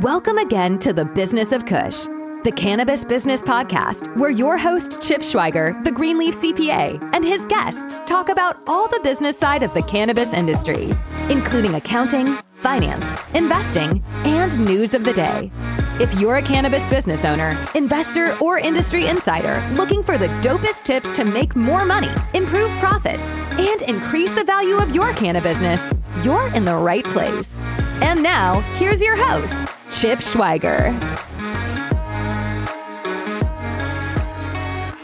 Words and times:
Welcome 0.00 0.38
again 0.38 0.78
to 0.78 0.94
the 0.94 1.04
Business 1.04 1.52
of 1.52 1.66
Kush, 1.66 2.06
the 2.42 2.52
Cannabis 2.56 3.04
Business 3.04 3.42
Podcast, 3.42 4.16
where 4.16 4.30
your 4.30 4.56
host, 4.56 5.02
Chip 5.02 5.20
Schweiger, 5.20 5.84
the 5.84 5.92
Greenleaf 5.92 6.34
CPA, 6.36 7.10
and 7.14 7.22
his 7.22 7.44
guests 7.44 8.00
talk 8.06 8.30
about 8.30 8.66
all 8.66 8.88
the 8.88 9.00
business 9.00 9.36
side 9.36 9.62
of 9.62 9.74
the 9.74 9.82
cannabis 9.82 10.32
industry, 10.32 10.94
including 11.28 11.74
accounting, 11.74 12.38
finance, 12.62 13.04
investing, 13.34 14.02
and 14.24 14.58
news 14.64 14.94
of 14.94 15.04
the 15.04 15.12
day. 15.12 15.52
If 16.00 16.18
you're 16.18 16.36
a 16.36 16.42
cannabis 16.42 16.86
business 16.86 17.26
owner, 17.26 17.54
investor, 17.74 18.38
or 18.38 18.56
industry 18.56 19.04
insider 19.04 19.62
looking 19.74 20.02
for 20.02 20.16
the 20.16 20.28
dopest 20.40 20.84
tips 20.84 21.12
to 21.12 21.26
make 21.26 21.54
more 21.54 21.84
money, 21.84 22.10
improve 22.32 22.70
profits, 22.78 23.36
and 23.58 23.82
increase 23.82 24.32
the 24.32 24.44
value 24.44 24.76
of 24.76 24.94
your 24.94 25.12
cannabis 25.12 25.58
business, 25.58 26.00
you're 26.24 26.48
in 26.54 26.64
the 26.64 26.74
right 26.74 27.04
place. 27.04 27.60
And 28.02 28.22
now, 28.22 28.60
here's 28.76 29.02
your 29.02 29.14
host, 29.14 29.58
Chip 29.90 30.20
Schweiger. 30.20 30.98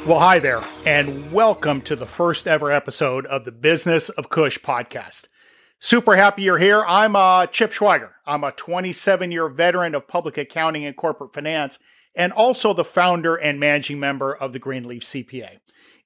Well, 0.06 0.18
hi 0.18 0.38
there, 0.38 0.62
and 0.86 1.30
welcome 1.30 1.82
to 1.82 1.94
the 1.94 2.06
first 2.06 2.46
ever 2.46 2.72
episode 2.72 3.26
of 3.26 3.44
the 3.44 3.52
Business 3.52 4.08
of 4.08 4.30
Kush 4.30 4.58
podcast. 4.60 5.26
Super 5.78 6.16
happy 6.16 6.44
you're 6.44 6.56
here. 6.56 6.84
I'm 6.86 7.14
uh, 7.14 7.48
Chip 7.48 7.72
Schweiger. 7.72 8.12
I'm 8.24 8.42
a 8.42 8.52
27 8.52 9.30
year 9.30 9.50
veteran 9.50 9.94
of 9.94 10.08
public 10.08 10.38
accounting 10.38 10.86
and 10.86 10.96
corporate 10.96 11.34
finance, 11.34 11.78
and 12.14 12.32
also 12.32 12.72
the 12.72 12.82
founder 12.82 13.36
and 13.36 13.60
managing 13.60 14.00
member 14.00 14.34
of 14.34 14.54
the 14.54 14.58
Greenleaf 14.58 15.02
CPA. 15.02 15.58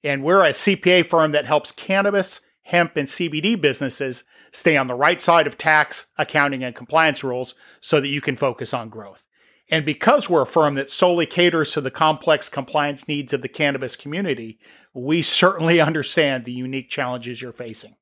And 0.03 0.23
we're 0.23 0.43
a 0.43 0.51
CPA 0.51 1.09
firm 1.09 1.31
that 1.31 1.45
helps 1.45 1.71
cannabis, 1.71 2.41
hemp, 2.63 2.97
and 2.97 3.07
CBD 3.07 3.59
businesses 3.59 4.25
stay 4.51 4.77
on 4.77 4.87
the 4.87 4.95
right 4.95 5.21
side 5.21 5.47
of 5.47 5.57
tax, 5.57 6.07
accounting, 6.17 6.63
and 6.63 6.75
compliance 6.75 7.23
rules 7.23 7.55
so 7.79 8.01
that 8.01 8.09
you 8.09 8.21
can 8.21 8.35
focus 8.35 8.73
on 8.73 8.89
growth. 8.89 9.23
And 9.69 9.85
because 9.85 10.29
we're 10.29 10.41
a 10.41 10.45
firm 10.45 10.75
that 10.75 10.89
solely 10.89 11.25
caters 11.25 11.71
to 11.71 11.81
the 11.81 11.91
complex 11.91 12.49
compliance 12.49 13.07
needs 13.07 13.31
of 13.31 13.41
the 13.41 13.47
cannabis 13.47 13.95
community, 13.95 14.59
we 14.93 15.21
certainly 15.21 15.79
understand 15.81 16.43
the 16.43 16.51
unique 16.51 16.89
challenges 16.89 17.41
you're 17.41 17.53
facing. 17.53 17.95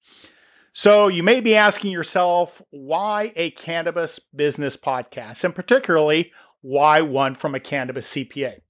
So 0.74 1.08
you 1.08 1.24
may 1.24 1.42
be 1.42 1.56
asking 1.56 1.92
yourself, 1.92 2.62
why 2.72 3.34
a 3.36 3.52
cannabis 3.52 4.20
business 4.20 4.78
podcast? 4.78 5.44
And 5.44 5.54
particularly, 5.54 6.32
why 6.62 7.02
one 7.02 7.36
from 7.36 7.56
a 7.56 7.60
cannabis 7.60 8.14
CPA? 8.14 8.62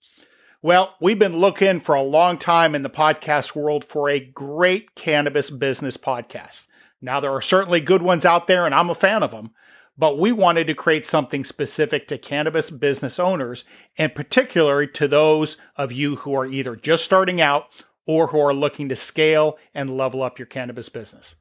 Well, 0.61 0.95
we've 0.99 1.19
been 1.19 1.37
looking 1.37 1.79
for 1.79 1.95
a 1.95 2.01
long 2.01 2.37
time 2.37 2.75
in 2.75 2.83
the 2.83 2.89
podcast 2.89 3.55
world 3.55 3.85
for 3.85 4.09
a 4.09 4.19
great 4.19 4.93
cannabis 4.93 5.49
business 5.49 5.95
podcast. 5.95 6.67
Now, 7.01 7.19
there 7.19 7.31
are 7.31 7.41
certainly 7.41 7.79
good 7.79 8.01
ones 8.01 8.25
out 8.25 8.47
there, 8.47 8.65
and 8.65 8.75
I'm 8.75 8.89
a 8.89 8.95
fan 8.95 9.23
of 9.23 9.31
them, 9.31 9.51
but 9.97 10.19
we 10.19 10.31
wanted 10.31 10.67
to 10.67 10.73
create 10.73 11.05
something 11.05 11.43
specific 11.43 12.07
to 12.07 12.17
cannabis 12.17 12.69
business 12.69 13.19
owners, 13.19 13.63
and 13.97 14.15
particularly 14.15 14.87
to 14.87 15.07
those 15.07 15.57
of 15.75 15.91
you 15.91 16.17
who 16.17 16.33
are 16.33 16.45
either 16.45 16.75
just 16.75 17.03
starting 17.03 17.39
out 17.39 17.65
or 18.05 18.27
who 18.27 18.39
are 18.39 18.53
looking 18.53 18.89
to 18.89 18.95
scale 18.95 19.57
and 19.73 19.95
level 19.95 20.23
up 20.23 20.39
your 20.39 20.45
cannabis 20.45 20.89
business. 20.89 21.35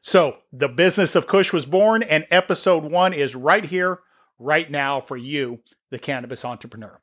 So, 0.00 0.38
the 0.52 0.68
business 0.68 1.14
of 1.14 1.26
Kush 1.26 1.52
was 1.52 1.66
born, 1.66 2.02
and 2.02 2.26
episode 2.30 2.84
one 2.84 3.12
is 3.12 3.34
right 3.34 3.64
here, 3.64 4.00
right 4.38 4.70
now 4.70 5.00
for 5.00 5.16
you, 5.16 5.60
the 5.90 5.98
cannabis 5.98 6.44
entrepreneur. 6.44 7.00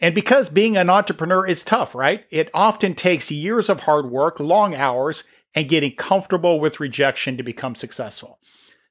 And 0.00 0.14
because 0.14 0.48
being 0.48 0.76
an 0.76 0.90
entrepreneur 0.90 1.46
is 1.46 1.64
tough, 1.64 1.94
right? 1.94 2.24
It 2.30 2.50
often 2.54 2.94
takes 2.94 3.30
years 3.32 3.68
of 3.68 3.80
hard 3.80 4.10
work, 4.10 4.38
long 4.38 4.74
hours, 4.74 5.24
and 5.58 5.68
getting 5.68 5.90
comfortable 5.90 6.60
with 6.60 6.78
rejection 6.78 7.36
to 7.36 7.42
become 7.42 7.74
successful. 7.74 8.38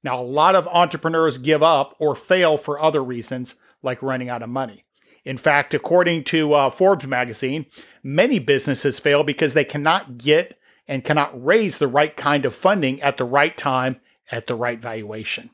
Now, 0.03 0.19
a 0.19 0.21
lot 0.21 0.53
of 0.53 0.67
entrepreneurs 0.67 1.37
give 1.37 1.63
up 1.63 1.95
or 1.97 2.13
fail 2.13 2.57
for 2.57 2.77
other 2.77 3.01
reasons, 3.01 3.55
like 3.81 4.03
running 4.03 4.27
out 4.27 4.43
of 4.43 4.49
money. 4.49 4.83
In 5.23 5.37
fact, 5.37 5.73
according 5.73 6.25
to 6.25 6.53
uh, 6.53 6.69
Forbes 6.69 7.07
magazine, 7.07 7.67
many 8.03 8.37
businesses 8.37 8.99
fail 8.99 9.23
because 9.23 9.53
they 9.53 9.63
cannot 9.63 10.17
get 10.17 10.59
and 10.89 11.05
cannot 11.05 11.41
raise 11.41 11.77
the 11.77 11.87
right 11.87 12.17
kind 12.17 12.43
of 12.43 12.53
funding 12.53 13.01
at 13.01 13.15
the 13.15 13.23
right 13.23 13.55
time 13.55 14.01
at 14.29 14.47
the 14.47 14.55
right 14.55 14.81
valuation. 14.81 15.49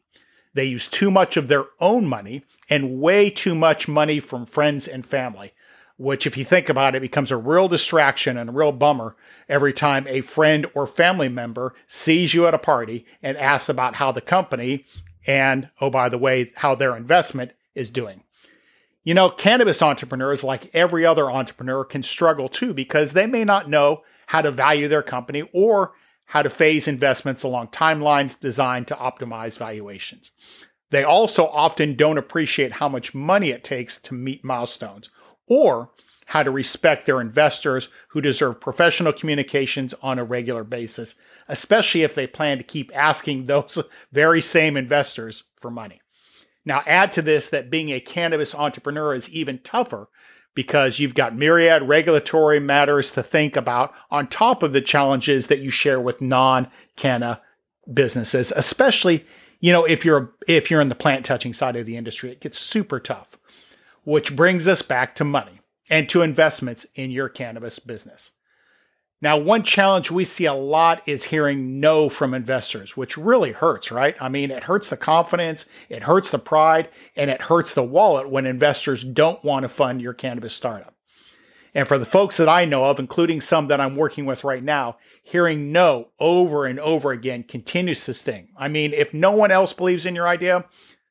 They 0.56 0.66
use 0.66 0.88
too 0.88 1.12
much 1.12 1.38
of 1.38 1.48
their 1.48 1.66
own 1.80 2.08
money 2.08 2.44
and 2.72 3.00
way 3.00 3.30
too 3.30 3.54
much 3.54 3.88
money 3.88 4.20
from 4.20 4.48
friends 4.48 4.88
and 4.88 5.06
family, 5.06 5.54
which, 5.98 6.26
if 6.26 6.36
you 6.38 6.44
think 6.44 6.70
about 6.70 6.96
it, 6.96 7.02
becomes 7.02 7.32
a 7.32 7.38
real 7.38 7.68
distraction 7.68 8.38
and 8.38 8.50
a 8.50 8.54
real 8.54 8.72
bummer 8.72 9.16
every 9.48 9.74
time 9.74 10.08
a 10.08 10.22
friend 10.22 10.66
or 10.74 10.88
family 10.88 11.30
member 11.30 11.74
sees 11.88 12.34
you 12.34 12.48
at 12.48 12.54
a 12.54 12.60
party 12.60 13.06
and 13.22 13.38
asks 13.38 13.70
about 13.70 13.96
how 13.96 14.12
the 14.12 14.22
company 14.22 14.86
and, 15.26 15.70
oh, 15.80 15.90
by 15.90 16.10
the 16.10 16.18
way, 16.18 16.52
how 16.56 16.76
their 16.76 16.96
investment 16.96 17.52
is 17.76 17.90
doing. 17.90 18.24
You 19.04 19.14
know, 19.14 19.30
cannabis 19.30 19.82
entrepreneurs, 19.82 20.44
like 20.44 20.74
every 20.74 21.06
other 21.06 21.30
entrepreneur, 21.30 21.84
can 21.84 22.04
struggle 22.04 22.50
too 22.50 22.74
because 22.74 23.14
they 23.14 23.26
may 23.26 23.44
not 23.44 23.70
know 23.70 24.04
how 24.28 24.42
to 24.42 24.52
value 24.52 24.88
their 24.88 25.04
company 25.04 25.48
or 25.54 25.94
how 26.26 26.42
to 26.42 26.50
phase 26.50 26.88
investments 26.88 27.44
along 27.44 27.68
timelines 27.68 28.40
designed 28.40 28.88
to 28.88 28.96
optimize 28.96 29.58
valuations. 29.58 30.32
They 30.90 31.04
also 31.04 31.48
often 31.48 31.96
don't 31.96 32.18
appreciate 32.18 32.74
how 32.74 32.88
much 32.88 33.14
money 33.14 33.50
it 33.50 33.64
takes 33.64 34.00
to 34.02 34.14
meet 34.14 34.44
milestones 34.44 35.10
or 35.48 35.90
how 36.28 36.44
to 36.44 36.52
respect 36.52 37.06
their 37.06 37.22
investors 37.22 37.90
who 38.10 38.22
deserve 38.22 38.62
professional 38.62 39.14
communications 39.14 39.94
on 40.02 40.18
a 40.18 40.24
regular 40.24 40.64
basis, 40.64 41.16
especially 41.48 42.04
if 42.04 42.16
they 42.16 42.28
plan 42.28 42.58
to 42.58 42.64
keep 42.64 42.92
asking 42.96 43.46
those 43.48 43.80
very 44.12 44.42
same 44.42 44.78
investors 44.78 45.44
for 45.60 45.70
money. 45.70 46.02
Now, 46.66 46.82
add 46.86 47.12
to 47.14 47.22
this 47.22 47.50
that 47.50 47.70
being 47.70 47.90
a 47.90 48.00
cannabis 48.00 48.56
entrepreneur 48.56 49.14
is 49.14 49.30
even 49.30 49.60
tougher 49.60 50.08
because 50.56 51.00
you've 51.00 51.16
got 51.16 51.36
myriad 51.36 51.84
regulatory 51.84 52.60
matters 52.60 53.12
to 53.12 53.24
think 53.24 53.56
about 53.56 53.94
on 54.12 54.28
top 54.28 54.64
of 54.64 54.72
the 54.72 54.82
challenges 54.82 55.48
that 55.48 55.60
you 55.60 55.70
share 55.70 56.00
with 56.00 56.22
non-canna 56.22 57.42
businesses, 57.92 58.54
especially, 58.56 59.26
you 59.60 59.72
know, 59.72 59.84
if 59.84 60.06
you're 60.06 60.34
if 60.48 60.70
you're 60.70 60.82
in 60.82 60.90
the 60.90 60.96
plant 60.96 61.26
touching 61.26 61.54
side 61.54 61.76
of 61.76 61.86
the 61.86 61.98
industry, 61.98 62.32
it 62.32 62.40
gets 62.40 62.60
super 62.60 63.00
tough. 63.00 63.38
Which 64.04 64.36
brings 64.36 64.68
us 64.68 64.82
back 64.82 65.16
to 65.16 65.24
money 65.24 65.62
and 65.90 66.10
to 66.10 66.22
investments 66.22 66.86
in 66.96 67.12
your 67.12 67.30
cannabis 67.30 67.80
business. 67.80 68.32
Now, 69.22 69.38
one 69.38 69.64
challenge 69.64 70.12
we 70.12 70.26
see 70.26 70.44
a 70.44 70.54
lot 70.54 71.02
is 71.06 71.24
hearing 71.24 71.80
no 71.80 72.10
from 72.10 72.34
investors, 72.34 72.98
which 72.98 73.18
really 73.18 73.54
hurts, 73.54 73.90
right? 73.90 74.18
I 74.20 74.28
mean, 74.28 74.52
it 74.52 74.66
hurts 74.66 74.90
the 74.90 74.98
confidence, 74.98 75.66
it 75.88 76.04
hurts 76.04 76.30
the 76.30 76.40
pride, 76.40 76.90
and 77.16 77.32
it 77.32 77.44
hurts 77.44 77.74
the 77.74 77.84
wallet 77.84 78.30
when 78.30 78.46
investors 78.46 79.02
don't 79.02 79.42
want 79.42 79.64
to 79.64 79.70
fund 79.70 80.02
your 80.02 80.14
cannabis 80.14 80.54
startup. 80.54 80.94
And 81.74 81.88
for 81.88 81.98
the 81.98 82.06
folks 82.06 82.36
that 82.36 82.50
I 82.50 82.66
know 82.66 82.84
of, 82.84 83.00
including 83.00 83.40
some 83.40 83.70
that 83.70 83.80
I'm 83.80 83.96
working 83.96 84.26
with 84.26 84.44
right 84.44 84.62
now, 84.62 84.98
hearing 85.24 85.72
no 85.72 86.10
over 86.20 86.66
and 86.66 86.78
over 86.80 87.12
again 87.12 87.44
continues 87.44 88.04
to 88.06 88.14
sting. 88.14 88.50
I 88.58 88.68
mean, 88.68 88.92
if 88.92 89.14
no 89.14 89.32
one 89.32 89.52
else 89.52 89.72
believes 89.72 90.06
in 90.06 90.16
your 90.16 90.28
idea, 90.28 90.66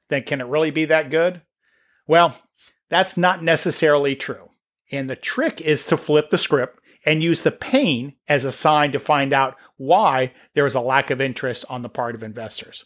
then 0.09 0.25
can 0.25 0.43
it 0.43 0.47
really 0.47 0.71
be 0.71 0.85
that 0.85 1.11
good? 1.11 1.41
Well, 2.07 2.37
that's 2.93 3.17
not 3.17 3.43
necessarily 3.43 4.15
true. 4.15 4.51
And 4.91 5.09
the 5.09 5.17
trick 5.17 5.61
is 5.61 5.87
to 5.87 5.97
flip 5.97 6.31
the 6.31 6.39
script 6.39 6.79
and 7.05 7.23
use 7.23 7.43
the 7.43 7.51
pain 7.51 8.15
as 8.29 8.45
a 8.45 8.53
sign 8.53 8.93
to 8.93 8.99
find 8.99 9.33
out 9.33 9.57
why 9.77 10.33
there 10.55 10.67
is 10.67 10.75
a 10.75 10.81
lack 10.81 11.11
of 11.11 11.21
interest 11.21 11.65
on 11.69 11.83
the 11.83 11.89
part 11.89 12.15
of 12.15 12.23
investors. 12.23 12.85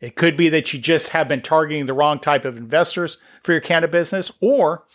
It 0.00 0.16
could 0.16 0.36
be 0.36 0.48
that 0.48 0.72
you 0.72 0.80
just 0.80 1.10
have 1.10 1.28
been 1.28 1.42
targeting 1.42 1.86
the 1.86 1.92
wrong 1.92 2.18
type 2.18 2.44
of 2.44 2.56
investors 2.56 3.18
for 3.42 3.52
your 3.52 3.60
cannabis 3.60 4.10
business, 4.10 4.32
or 4.40 4.86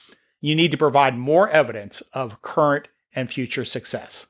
you 0.41 0.55
need 0.55 0.71
to 0.71 0.77
provide 0.77 1.17
more 1.17 1.49
evidence 1.49 2.01
of 2.13 2.41
current 2.41 2.87
and 3.13 3.31
future 3.31 3.65
success. 3.65 4.25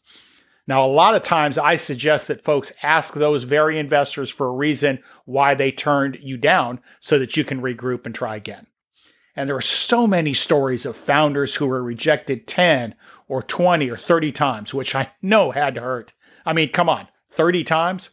Now, 0.68 0.85
a 0.85 0.88
lot 0.88 1.16
of 1.16 1.22
times 1.22 1.58
I 1.58 1.75
suggest 1.75 2.28
that 2.28 2.44
folks 2.44 2.74
ask 2.81 3.14
those 3.14 3.44
very 3.44 3.78
investors 3.78 4.30
for 4.30 4.47
a 4.47 4.52
reason 4.52 5.00
why 5.25 5.53
they 5.53 5.72
turned 5.72 6.18
you 6.22 6.38
down 6.38 6.80
so 7.00 7.19
that 7.19 7.38
you 7.38 7.44
can 7.44 7.62
regroup 7.62 8.06
and 8.06 8.16
try 8.16 8.35
again. 8.35 8.68
And 9.35 9.49
there 9.49 9.58
are 9.58 9.61
so 9.61 10.08
many 10.08 10.34
stories 10.34 10.85
of 10.85 10.96
founders 10.96 11.55
who 11.55 11.67
were 11.67 11.84
rejected 11.84 12.47
10 12.47 12.96
or 13.28 13.41
20 13.41 13.90
or 13.90 13.97
30 13.97 14.32
times, 14.32 14.73
which 14.73 14.96
I 14.96 15.11
know 15.22 15.52
had 15.52 15.76
to 15.76 15.82
hurt. 15.82 16.14
I 16.46 16.53
mean, 16.53 16.72
come 16.72 16.90
on, 16.90 17.08
30 17.32 17.64
times? 17.64 18.11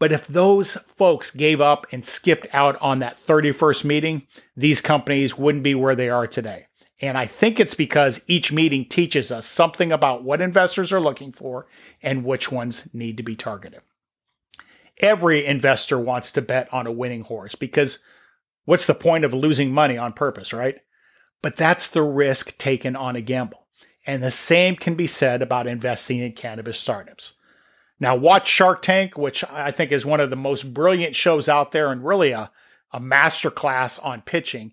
But 0.00 0.12
if 0.12 0.26
those 0.26 0.74
folks 0.96 1.30
gave 1.30 1.60
up 1.60 1.86
and 1.92 2.04
skipped 2.04 2.48
out 2.52 2.76
on 2.82 2.98
that 2.98 3.18
31st 3.24 3.84
meeting, 3.84 4.26
these 4.56 4.80
companies 4.80 5.38
wouldn't 5.38 5.64
be 5.64 5.74
where 5.74 5.94
they 5.94 6.08
are 6.08 6.26
today. 6.26 6.66
And 7.00 7.18
I 7.18 7.26
think 7.26 7.60
it's 7.60 7.74
because 7.74 8.20
each 8.26 8.52
meeting 8.52 8.86
teaches 8.86 9.30
us 9.30 9.46
something 9.46 9.92
about 9.92 10.24
what 10.24 10.40
investors 10.40 10.92
are 10.92 11.00
looking 11.00 11.32
for 11.32 11.66
and 12.02 12.24
which 12.24 12.50
ones 12.50 12.88
need 12.92 13.16
to 13.16 13.22
be 13.22 13.36
targeted. 13.36 13.80
Every 15.00 15.44
investor 15.44 15.98
wants 15.98 16.32
to 16.32 16.42
bet 16.42 16.72
on 16.72 16.86
a 16.86 16.92
winning 16.92 17.22
horse 17.22 17.54
because 17.54 17.98
What's 18.64 18.86
the 18.86 18.94
point 18.94 19.24
of 19.24 19.34
losing 19.34 19.72
money 19.72 19.98
on 19.98 20.12
purpose, 20.12 20.52
right? 20.52 20.76
But 21.42 21.56
that's 21.56 21.86
the 21.86 22.02
risk 22.02 22.56
taken 22.56 22.96
on 22.96 23.16
a 23.16 23.20
gamble. 23.20 23.66
And 24.06 24.22
the 24.22 24.30
same 24.30 24.76
can 24.76 24.94
be 24.94 25.06
said 25.06 25.42
about 25.42 25.66
investing 25.66 26.18
in 26.18 26.32
cannabis 26.32 26.78
startups. 26.78 27.34
Now, 28.00 28.16
watch 28.16 28.48
Shark 28.48 28.82
Tank, 28.82 29.16
which 29.16 29.44
I 29.44 29.70
think 29.70 29.92
is 29.92 30.04
one 30.04 30.20
of 30.20 30.30
the 30.30 30.36
most 30.36 30.74
brilliant 30.74 31.14
shows 31.14 31.48
out 31.48 31.72
there 31.72 31.90
and 31.92 32.04
really 32.04 32.32
a, 32.32 32.50
a 32.92 33.00
masterclass 33.00 34.04
on 34.04 34.22
pitching. 34.22 34.72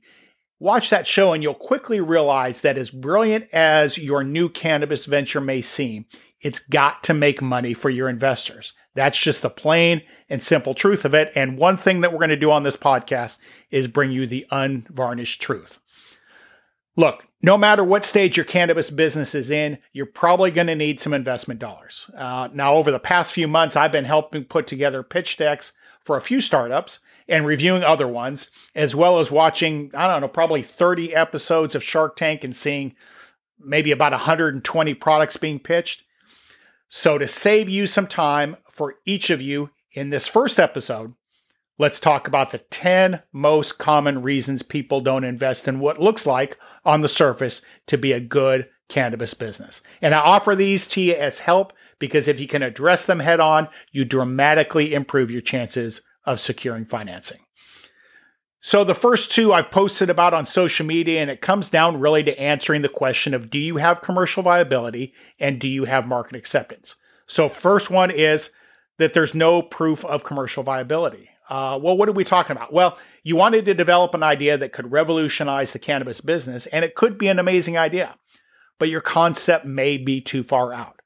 Watch 0.62 0.92
that 0.92 1.08
show 1.08 1.34
and 1.34 1.42
you'll 1.42 1.56
quickly 1.56 2.00
realize 2.00 2.62
that 2.62 2.78
as 2.78 2.92
brilliant 2.92 3.52
as 3.52 3.98
your 3.98 4.24
new 4.24 4.48
cannabis 4.48 5.06
venture 5.06 5.42
may 5.42 5.60
seem, 5.60 6.06
it's 6.40 6.60
got 6.60 7.02
to 7.06 7.16
make 7.16 7.42
money 7.42 7.74
for 7.74 7.90
your 7.90 8.08
investors. 8.08 8.74
That's 8.94 9.18
just 9.18 9.42
the 9.42 9.50
plain 9.50 10.04
and 10.30 10.44
simple 10.44 10.76
truth 10.76 11.04
of 11.04 11.16
it. 11.16 11.32
And 11.34 11.58
one 11.58 11.78
thing 11.78 12.02
that 12.02 12.12
we're 12.12 12.20
going 12.20 12.30
to 12.30 12.36
do 12.36 12.52
on 12.52 12.62
this 12.62 12.78
podcast 12.78 13.40
is 13.72 13.88
bring 13.88 14.12
you 14.12 14.28
the 14.28 14.46
unvarnished 14.52 15.42
truth. 15.42 15.80
Look, 16.96 17.26
no 17.42 17.58
matter 17.58 17.84
what 17.84 18.06
stage 18.06 18.38
your 18.38 18.46
cannabis 18.46 18.92
business 18.92 19.34
is 19.34 19.50
in, 19.50 19.80
you're 19.94 20.06
probably 20.06 20.52
going 20.52 20.68
to 20.68 20.76
need 20.76 21.00
some 21.00 21.16
investment 21.16 21.60
dollars. 21.60 22.08
Uh, 22.16 22.50
now, 22.54 22.76
over 22.76 22.92
the 22.92 23.00
past 23.00 23.34
few 23.34 23.48
months, 23.48 23.76
I've 23.76 23.92
been 23.92 24.06
helping 24.06 24.44
put 24.44 24.68
together 24.68 25.02
pitch 25.02 25.38
decks 25.38 25.74
for 26.04 26.18
a 26.18 26.22
few 26.22 26.40
startups 26.40 27.00
and 27.28 27.46
reviewing 27.46 27.84
other 27.84 28.08
ones, 28.08 28.52
as 28.76 28.96
well 28.96 29.20
as 29.20 29.32
watching, 29.32 29.92
I 29.94 30.08
don't 30.08 30.22
know, 30.22 30.28
probably 30.28 30.64
30 30.64 31.16
episodes 31.16 31.76
of 31.76 31.84
Shark 31.84 32.16
Tank 32.16 32.44
and 32.44 32.56
seeing 32.56 32.96
maybe 33.60 33.92
about 33.92 34.12
120 34.12 34.94
products 34.96 35.38
being 35.38 35.60
pitched. 35.60 36.04
So, 36.88 37.18
to 37.18 37.28
save 37.28 37.70
you 37.70 37.88
some 37.88 38.08
time 38.08 38.58
for 38.70 38.96
each 39.06 39.30
of 39.30 39.42
you 39.42 39.70
in 39.94 40.10
this 40.10 40.28
first 40.28 40.60
episode, 40.60 41.14
let's 41.78 42.00
talk 42.00 42.28
about 42.28 42.52
the 42.52 42.58
10 42.58 43.22
most 43.32 43.78
common 43.78 44.22
reasons 44.22 44.62
people 44.62 45.02
don't 45.02 45.24
invest 45.24 45.68
in 45.68 45.80
what 45.80 46.02
looks 46.02 46.26
like 46.26 46.58
on 46.84 47.02
the 47.02 47.10
surface 47.10 47.62
to 47.88 47.98
be 47.98 48.12
a 48.12 48.20
good 48.20 48.68
cannabis 48.90 49.34
business. 49.34 49.82
And 50.02 50.14
I 50.14 50.20
offer 50.20 50.56
these 50.56 50.88
to 50.90 51.02
you 51.02 51.14
as 51.14 51.40
help 51.40 51.72
because 51.98 52.28
if 52.28 52.40
you 52.40 52.48
can 52.48 52.62
address 52.62 53.06
them 53.06 53.20
head 53.20 53.40
on, 53.40 53.70
you 53.92 54.04
dramatically 54.04 54.94
improve 54.94 55.32
your 55.32 55.42
chances 55.42 56.02
of 56.26 56.40
securing 56.40 56.86
financing. 56.86 57.40
So 58.64 58.84
the 58.84 58.94
first 58.94 59.32
two 59.32 59.52
I've 59.52 59.72
posted 59.72 60.10
about 60.10 60.36
on 60.36 60.46
social 60.46 60.86
media, 60.86 61.20
and 61.20 61.32
it 61.32 61.42
comes 61.42 61.70
down 61.70 62.00
really 62.00 62.24
to 62.24 62.40
answering 62.40 62.84
the 62.84 62.90
question 62.90 63.34
of 63.34 63.50
do 63.50 63.58
you 63.58 63.78
have 63.78 64.02
commercial 64.02 64.44
viability 64.44 65.14
and 65.40 65.60
do 65.60 65.68
you 65.68 65.86
have 65.86 66.08
market 66.08 66.36
acceptance? 66.36 66.96
So 67.26 67.50
first 67.50 67.90
one 67.90 68.12
is 68.12 68.52
that 69.00 69.14
there's 69.14 69.34
no 69.34 69.64
proof 69.64 70.06
of 70.06 70.24
commercial 70.24 70.62
viability. 70.62 71.30
Uh, 71.50 71.80
well, 71.82 71.98
what 71.98 72.08
are 72.08 72.14
we 72.14 72.24
talking 72.24 72.56
about? 72.56 72.72
Well, 72.72 73.00
you 73.24 73.36
wanted 73.36 73.66
to 73.66 73.74
develop 73.74 74.14
an 74.14 74.24
idea 74.24 74.58
that 74.58 74.74
could 74.74 74.92
revolutionize 74.92 75.72
the 75.72 75.80
cannabis 75.80 76.22
business, 76.22 76.68
and 76.68 76.86
it 76.86 76.96
could 76.96 77.18
be 77.18 77.28
an 77.30 77.40
amazing 77.40 77.78
idea, 77.78 78.16
but 78.78 78.90
your 78.90 79.02
concept 79.02 79.66
may 79.66 79.98
be 79.98 80.22
too 80.22 80.44
far 80.44 80.72
out. 80.72 81.01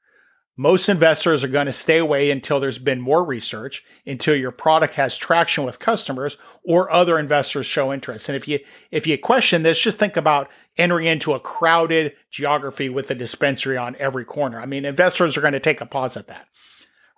Most 0.58 0.88
investors 0.88 1.44
are 1.44 1.48
going 1.48 1.66
to 1.66 1.72
stay 1.72 1.98
away 1.98 2.30
until 2.30 2.60
there's 2.60 2.78
been 2.78 3.00
more 3.00 3.22
research, 3.22 3.84
until 4.06 4.34
your 4.34 4.50
product 4.50 4.94
has 4.94 5.18
traction 5.18 5.64
with 5.64 5.78
customers 5.78 6.38
or 6.64 6.90
other 6.90 7.18
investors 7.18 7.66
show 7.66 7.92
interest. 7.92 8.28
And 8.28 8.36
if 8.36 8.48
you 8.48 8.60
if 8.90 9.06
you 9.06 9.18
question 9.18 9.62
this, 9.62 9.78
just 9.78 9.98
think 9.98 10.16
about 10.16 10.48
entering 10.78 11.06
into 11.06 11.34
a 11.34 11.40
crowded 11.40 12.14
geography 12.30 12.88
with 12.88 13.10
a 13.10 13.14
dispensary 13.14 13.76
on 13.76 13.96
every 13.98 14.24
corner. 14.24 14.58
I 14.58 14.64
mean, 14.64 14.86
investors 14.86 15.36
are 15.36 15.42
going 15.42 15.52
to 15.52 15.60
take 15.60 15.82
a 15.82 15.86
pause 15.86 16.16
at 16.16 16.28
that. 16.28 16.46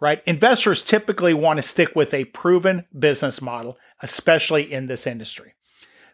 Right? 0.00 0.23
Investors 0.26 0.82
typically 0.82 1.35
want 1.35 1.58
to 1.58 1.62
stick 1.62 1.94
with 1.94 2.14
a 2.14 2.25
proven 2.26 2.87
business 2.96 3.40
model, 3.40 3.79
especially 4.00 4.73
in 4.73 4.87
this 4.87 5.06
industry. 5.06 5.55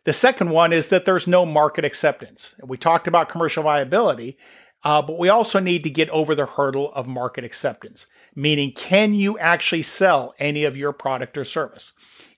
The 0.05 0.13
second 0.13 0.51
one 0.51 0.73
is 0.73 0.89
that 0.89 1.07
there's 1.07 1.27
no 1.27 1.47
market 1.47 1.85
acceptance. 1.85 2.55
We 2.63 2.77
talked 2.77 3.07
about 3.07 3.31
commercial 3.31 3.63
viability, 3.63 4.37
uh, 4.85 5.01
but 5.01 5.19
we 5.19 5.29
also 5.29 5.59
need 5.59 5.83
to 5.83 5.91
get 5.91 6.11
over 6.11 6.35
the 6.35 6.47
hurdle 6.47 6.93
of 6.93 7.07
market 7.07 7.43
acceptance, 7.43 8.07
meaning, 8.35 8.71
can 8.73 9.15
you 9.15 9.39
actually 9.39 9.83
sell 9.83 10.35
any 10.39 10.65
of 10.65 10.77
your 10.77 10.93
product 10.93 11.39
or 11.39 11.45
service? 11.45 11.93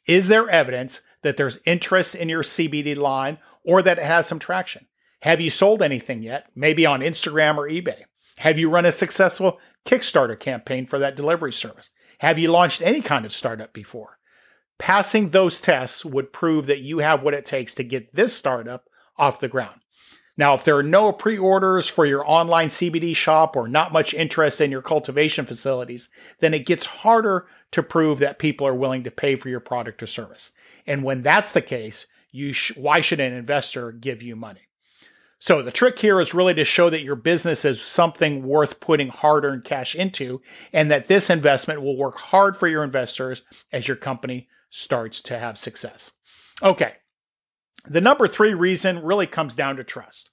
Is 0.06 0.28
there 0.28 0.48
evidence 0.48 1.02
that 1.22 1.36
there's 1.36 1.58
interest 1.66 2.14
in 2.14 2.28
your 2.28 2.44
CBD 2.44 2.96
line 2.96 3.38
or 3.64 3.82
that 3.82 3.98
it 3.98 4.04
has 4.04 4.28
some 4.28 4.38
traction? 4.38 4.86
Have 5.22 5.40
you 5.40 5.50
sold 5.50 5.82
anything 5.82 6.22
yet? 6.22 6.46
Maybe 6.54 6.86
on 6.86 7.00
Instagram 7.00 7.56
or 7.56 7.68
eBay? 7.68 8.02
Have 8.38 8.58
you 8.58 8.70
run 8.70 8.86
a 8.86 8.92
successful 8.92 9.58
Kickstarter 9.84 10.38
campaign 10.38 10.86
for 10.86 10.98
that 11.00 11.16
delivery 11.16 11.52
service? 11.52 11.90
Have 12.18 12.38
you 12.38 12.48
launched 12.48 12.80
any 12.80 13.00
kind 13.00 13.26
of 13.26 13.32
startup 13.32 13.72
before? 13.72 14.18
Passing 14.78 15.30
those 15.30 15.60
tests 15.60 16.04
would 16.04 16.32
prove 16.32 16.66
that 16.66 16.80
you 16.80 16.98
have 16.98 17.22
what 17.22 17.34
it 17.34 17.46
takes 17.46 17.74
to 17.74 17.84
get 17.84 18.14
this 18.14 18.34
startup 18.34 18.88
off 19.16 19.40
the 19.40 19.48
ground. 19.48 19.80
Now, 20.38 20.54
if 20.54 20.64
there 20.64 20.76
are 20.76 20.82
no 20.82 21.12
pre 21.12 21.38
orders 21.38 21.88
for 21.88 22.04
your 22.04 22.28
online 22.28 22.68
CBD 22.68 23.16
shop 23.16 23.56
or 23.56 23.68
not 23.68 23.92
much 23.92 24.12
interest 24.12 24.60
in 24.60 24.70
your 24.70 24.82
cultivation 24.82 25.46
facilities, 25.46 26.10
then 26.40 26.52
it 26.52 26.66
gets 26.66 26.86
harder 26.86 27.46
to 27.72 27.82
prove 27.82 28.18
that 28.18 28.38
people 28.38 28.66
are 28.66 28.74
willing 28.74 29.04
to 29.04 29.10
pay 29.10 29.36
for 29.36 29.48
your 29.48 29.60
product 29.60 30.02
or 30.02 30.06
service. 30.06 30.50
And 30.86 31.02
when 31.02 31.22
that's 31.22 31.52
the 31.52 31.62
case, 31.62 32.06
you 32.30 32.52
sh- 32.52 32.76
why 32.76 33.00
should 33.00 33.20
an 33.20 33.32
investor 33.32 33.92
give 33.92 34.22
you 34.22 34.36
money? 34.36 34.60
So 35.38 35.62
the 35.62 35.70
trick 35.70 35.98
here 35.98 36.20
is 36.20 36.32
really 36.32 36.54
to 36.54 36.64
show 36.64 36.88
that 36.90 37.02
your 37.02 37.16
business 37.16 37.64
is 37.64 37.82
something 37.82 38.46
worth 38.46 38.80
putting 38.80 39.08
hard-earned 39.08 39.64
cash 39.64 39.94
into 39.94 40.40
and 40.72 40.90
that 40.90 41.08
this 41.08 41.28
investment 41.28 41.82
will 41.82 41.96
work 41.96 42.18
hard 42.18 42.56
for 42.56 42.68
your 42.68 42.82
investors 42.82 43.42
as 43.70 43.86
your 43.86 43.98
company 43.98 44.48
starts 44.70 45.20
to 45.22 45.38
have 45.38 45.58
success. 45.58 46.10
Okay. 46.62 46.94
The 47.88 48.00
number 48.00 48.26
three 48.26 48.54
reason 48.54 49.02
really 49.02 49.26
comes 49.26 49.54
down 49.54 49.76
to 49.76 49.84
trust. 49.84 50.30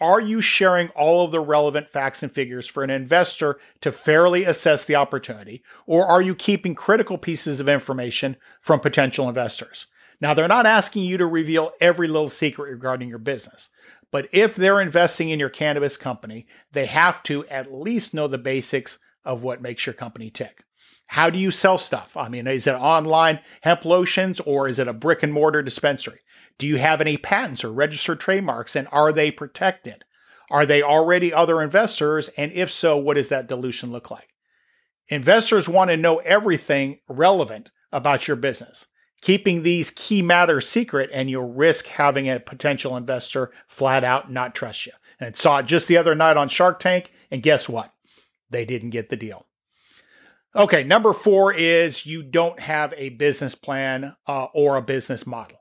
Are 0.00 0.20
you 0.20 0.40
sharing 0.40 0.88
all 0.90 1.24
of 1.24 1.30
the 1.30 1.40
relevant 1.40 1.90
facts 1.90 2.22
and 2.22 2.32
figures 2.32 2.66
for 2.66 2.82
an 2.82 2.90
investor 2.90 3.58
to 3.80 3.92
fairly 3.92 4.44
assess 4.44 4.84
the 4.84 4.96
opportunity, 4.96 5.62
or 5.86 6.06
are 6.06 6.22
you 6.22 6.34
keeping 6.34 6.74
critical 6.74 7.16
pieces 7.16 7.60
of 7.60 7.68
information 7.68 8.36
from 8.60 8.80
potential 8.80 9.28
investors? 9.28 9.86
Now, 10.20 10.34
they're 10.34 10.48
not 10.48 10.66
asking 10.66 11.04
you 11.04 11.16
to 11.18 11.26
reveal 11.26 11.72
every 11.80 12.08
little 12.08 12.30
secret 12.30 12.70
regarding 12.70 13.08
your 13.08 13.18
business, 13.18 13.68
but 14.10 14.28
if 14.32 14.56
they're 14.56 14.80
investing 14.80 15.30
in 15.30 15.38
your 15.38 15.50
cannabis 15.50 15.96
company, 15.96 16.46
they 16.72 16.86
have 16.86 17.22
to 17.24 17.46
at 17.46 17.72
least 17.72 18.14
know 18.14 18.26
the 18.26 18.38
basics 18.38 18.98
of 19.24 19.42
what 19.42 19.62
makes 19.62 19.86
your 19.86 19.92
company 19.92 20.30
tick. 20.30 20.64
How 21.06 21.30
do 21.30 21.38
you 21.38 21.50
sell 21.50 21.78
stuff? 21.78 22.16
I 22.16 22.28
mean, 22.28 22.46
is 22.46 22.66
it 22.66 22.72
online 22.72 23.40
hemp 23.60 23.84
lotions 23.84 24.40
or 24.40 24.68
is 24.68 24.78
it 24.78 24.88
a 24.88 24.92
brick 24.92 25.22
and 25.22 25.32
mortar 25.32 25.62
dispensary? 25.62 26.20
Do 26.58 26.66
you 26.66 26.76
have 26.76 27.00
any 27.00 27.16
patents 27.16 27.64
or 27.64 27.72
registered 27.72 28.20
trademarks 28.20 28.76
and 28.76 28.88
are 28.92 29.12
they 29.12 29.30
protected? 29.30 30.04
Are 30.50 30.66
they 30.66 30.82
already 30.82 31.32
other 31.32 31.62
investors? 31.62 32.28
And 32.36 32.52
if 32.52 32.70
so, 32.70 32.96
what 32.96 33.14
does 33.14 33.28
that 33.28 33.48
dilution 33.48 33.90
look 33.90 34.10
like? 34.10 34.28
Investors 35.08 35.68
want 35.68 35.90
to 35.90 35.96
know 35.96 36.18
everything 36.18 37.00
relevant 37.08 37.70
about 37.92 38.26
your 38.28 38.36
business. 38.36 38.86
Keeping 39.20 39.62
these 39.62 39.90
key 39.90 40.20
matters 40.20 40.68
secret, 40.68 41.08
and 41.12 41.30
you'll 41.30 41.50
risk 41.50 41.86
having 41.86 42.28
a 42.28 42.38
potential 42.38 42.96
investor 42.96 43.50
flat 43.66 44.04
out 44.04 44.30
not 44.30 44.54
trust 44.54 44.86
you. 44.86 44.92
And 45.18 45.36
saw 45.36 45.58
it 45.58 45.66
just 45.66 45.88
the 45.88 45.96
other 45.96 46.14
night 46.14 46.36
on 46.36 46.48
Shark 46.48 46.78
Tank, 46.78 47.10
and 47.30 47.42
guess 47.42 47.68
what? 47.68 47.92
They 48.50 48.64
didn't 48.64 48.90
get 48.90 49.08
the 49.08 49.16
deal. 49.16 49.46
Okay, 50.54 50.84
number 50.84 51.12
four 51.12 51.52
is 51.52 52.06
you 52.06 52.22
don't 52.22 52.60
have 52.60 52.92
a 52.96 53.08
business 53.08 53.54
plan 53.54 54.14
uh, 54.26 54.46
or 54.52 54.76
a 54.76 54.82
business 54.82 55.26
model. 55.26 55.58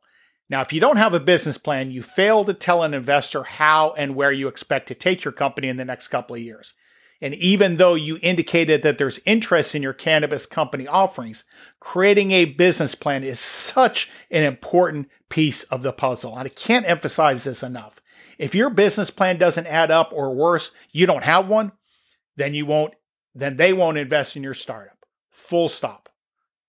Now, 0.54 0.62
if 0.62 0.72
you 0.72 0.80
don't 0.80 0.98
have 0.98 1.16
a 1.16 1.20
business 1.20 1.58
plan, 1.58 1.90
you 1.90 2.04
fail 2.04 2.46
to 2.46 2.54
tell 2.54 2.84
an 2.84 2.94
investor 2.94 3.42
how 3.42 3.96
and 3.98 4.14
where 4.14 4.32
you 4.32 4.48
expect 4.48 4.88
to 4.90 4.94
take 4.94 5.24
your 5.24 5.32
company 5.32 5.68
in 5.68 5.78
the 5.78 5.84
next 5.84 6.10
couple 6.10 6.36
of 6.36 6.44
years. 6.44 6.76
And 7.20 7.34
even 7.34 7.78
though 7.78 7.96
you 7.96 8.20
indicated 8.22 8.84
that 8.84 9.00
there's 9.00 9.20
interest 9.26 9.74
in 9.74 9.82
your 9.82 9.94
cannabis 9.94 10.46
company 10.46 10.86
offerings, 10.86 11.46
creating 11.80 12.30
a 12.30 12.46
business 12.46 12.94
plan 12.94 13.24
is 13.24 13.40
such 13.40 14.12
an 14.30 14.44
important 14.44 15.10
piece 15.28 15.64
of 15.64 15.82
the 15.82 15.92
puzzle. 15.92 16.38
And 16.38 16.46
I 16.46 16.50
can't 16.50 16.88
emphasize 16.88 17.46
this 17.46 17.64
enough. 17.64 18.00
If 18.38 18.54
your 18.54 18.70
business 18.70 19.10
plan 19.10 19.40
doesn't 19.40 19.66
add 19.66 19.90
up 19.90 20.12
or 20.14 20.36
worse, 20.36 20.72
you 20.92 21.08
don't 21.08 21.24
have 21.24 21.48
one, 21.48 21.72
then 22.36 22.54
you 22.54 22.68
won't 22.68 22.94
then 23.34 23.58
they 23.58 23.74
won't 23.74 23.98
invest 23.98 24.36
in 24.36 24.44
your 24.44 24.54
startup. 24.54 25.00
Full 25.32 25.68
stop. 25.68 26.10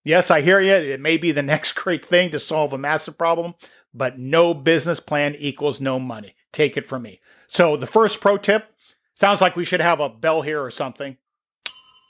Yes, 0.05 0.31
I 0.31 0.43
hear 0.43 0.61
you. 0.61 0.73
It 0.73 1.00
may 1.00 1.17
be 1.17 1.33
the 1.33 1.43
next 1.55 1.73
great 1.73 2.05
thing 2.05 2.31
to 2.31 2.38
solve 2.38 2.73
a 2.73 2.79
massive 2.79 3.19
problem, 3.19 3.55
but 3.95 4.19
no 4.19 4.53
business 4.53 5.01
plan 5.01 5.35
equals 5.39 5.81
no 5.81 5.99
money. 5.99 6.35
Take 6.53 6.77
it 6.77 6.87
from 6.87 7.03
me. 7.03 7.21
So, 7.47 7.77
the 7.77 7.87
first 7.87 8.21
pro 8.21 8.37
tip 8.37 8.67
sounds 9.15 9.41
like 9.41 9.57
we 9.57 9.65
should 9.65 9.81
have 9.81 10.01
a 10.01 10.09
bell 10.09 10.43
here 10.43 10.63
or 10.63 10.71
something. 10.71 11.17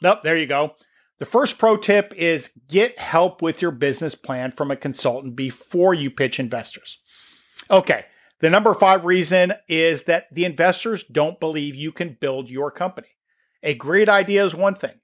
Nope, 0.03 0.21
there 0.23 0.37
you 0.37 0.47
go. 0.47 0.75
The 1.19 1.27
first 1.27 1.59
pro 1.59 1.77
tip 1.77 2.13
is 2.17 2.51
get 2.69 2.99
help 2.99 3.41
with 3.41 3.63
your 3.63 3.71
business 3.71 4.15
plan 4.15 4.51
from 4.51 4.71
a 4.71 4.77
consultant 4.77 5.37
before 5.37 5.95
you 5.95 6.11
pitch 6.11 6.41
investors. 6.41 6.99
Okay, 7.71 8.07
the 8.41 8.51
number 8.51 8.75
five 8.75 9.05
reason 9.05 9.55
is 9.69 10.05
that 10.05 10.27
the 10.33 10.45
investors 10.45 11.05
don't 11.05 11.41
believe 11.41 11.77
you 11.77 11.93
can 11.93 12.19
build 12.21 12.51
your 12.51 12.71
company. 12.71 13.09
A 13.63 13.75
great 13.75 14.09
idea 14.09 14.45
is 14.45 14.55
one 14.55 14.75
thing, 14.75 15.01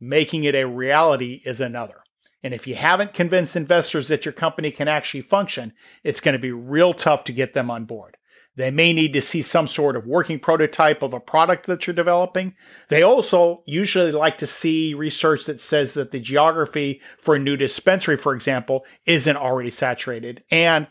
making 0.00 0.44
it 0.44 0.54
a 0.54 0.66
reality 0.66 1.42
is 1.44 1.60
another. 1.60 2.02
And 2.42 2.52
if 2.52 2.66
you 2.66 2.74
haven't 2.74 3.14
convinced 3.14 3.54
investors 3.54 4.08
that 4.08 4.24
your 4.24 4.32
company 4.32 4.70
can 4.70 4.88
actually 4.88 5.22
function, 5.22 5.72
it's 6.02 6.20
going 6.20 6.32
to 6.32 6.38
be 6.38 6.52
real 6.52 6.92
tough 6.92 7.24
to 7.24 7.32
get 7.32 7.54
them 7.54 7.70
on 7.70 7.84
board. 7.84 8.16
They 8.54 8.70
may 8.70 8.92
need 8.92 9.14
to 9.14 9.22
see 9.22 9.40
some 9.40 9.66
sort 9.66 9.96
of 9.96 10.06
working 10.06 10.38
prototype 10.38 11.02
of 11.02 11.14
a 11.14 11.20
product 11.20 11.66
that 11.66 11.86
you're 11.86 11.94
developing. 11.94 12.54
They 12.90 13.02
also 13.02 13.62
usually 13.64 14.12
like 14.12 14.36
to 14.38 14.46
see 14.46 14.92
research 14.92 15.46
that 15.46 15.58
says 15.58 15.94
that 15.94 16.10
the 16.10 16.20
geography 16.20 17.00
for 17.18 17.34
a 17.34 17.38
new 17.38 17.56
dispensary, 17.56 18.18
for 18.18 18.34
example, 18.34 18.84
isn't 19.06 19.36
already 19.36 19.70
saturated. 19.70 20.44
And 20.50 20.86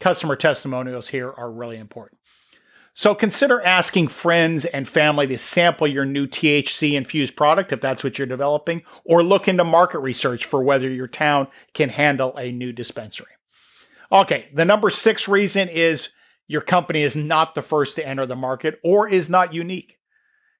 customer 0.00 0.34
testimonials 0.34 1.08
here 1.08 1.30
are 1.30 1.50
really 1.50 1.76
important. 1.76 2.20
So 2.98 3.14
consider 3.14 3.60
asking 3.60 4.08
friends 4.08 4.64
and 4.64 4.88
family 4.88 5.26
to 5.26 5.36
sample 5.36 5.86
your 5.86 6.06
new 6.06 6.26
THC 6.26 6.94
infused 6.94 7.36
product 7.36 7.70
if 7.70 7.82
that's 7.82 8.02
what 8.02 8.16
you're 8.16 8.26
developing, 8.26 8.84
or 9.04 9.22
look 9.22 9.48
into 9.48 9.64
market 9.64 9.98
research 9.98 10.46
for 10.46 10.62
whether 10.62 10.88
your 10.88 11.06
town 11.06 11.48
can 11.74 11.90
handle 11.90 12.34
a 12.38 12.50
new 12.50 12.72
dispensary. 12.72 13.26
Okay, 14.10 14.48
the 14.54 14.64
number 14.64 14.88
six 14.88 15.28
reason 15.28 15.68
is 15.68 16.08
your 16.48 16.62
company 16.62 17.02
is 17.02 17.14
not 17.14 17.54
the 17.54 17.60
first 17.60 17.96
to 17.96 18.08
enter 18.08 18.24
the 18.24 18.34
market 18.34 18.80
or 18.82 19.06
is 19.06 19.28
not 19.28 19.52
unique. 19.52 19.98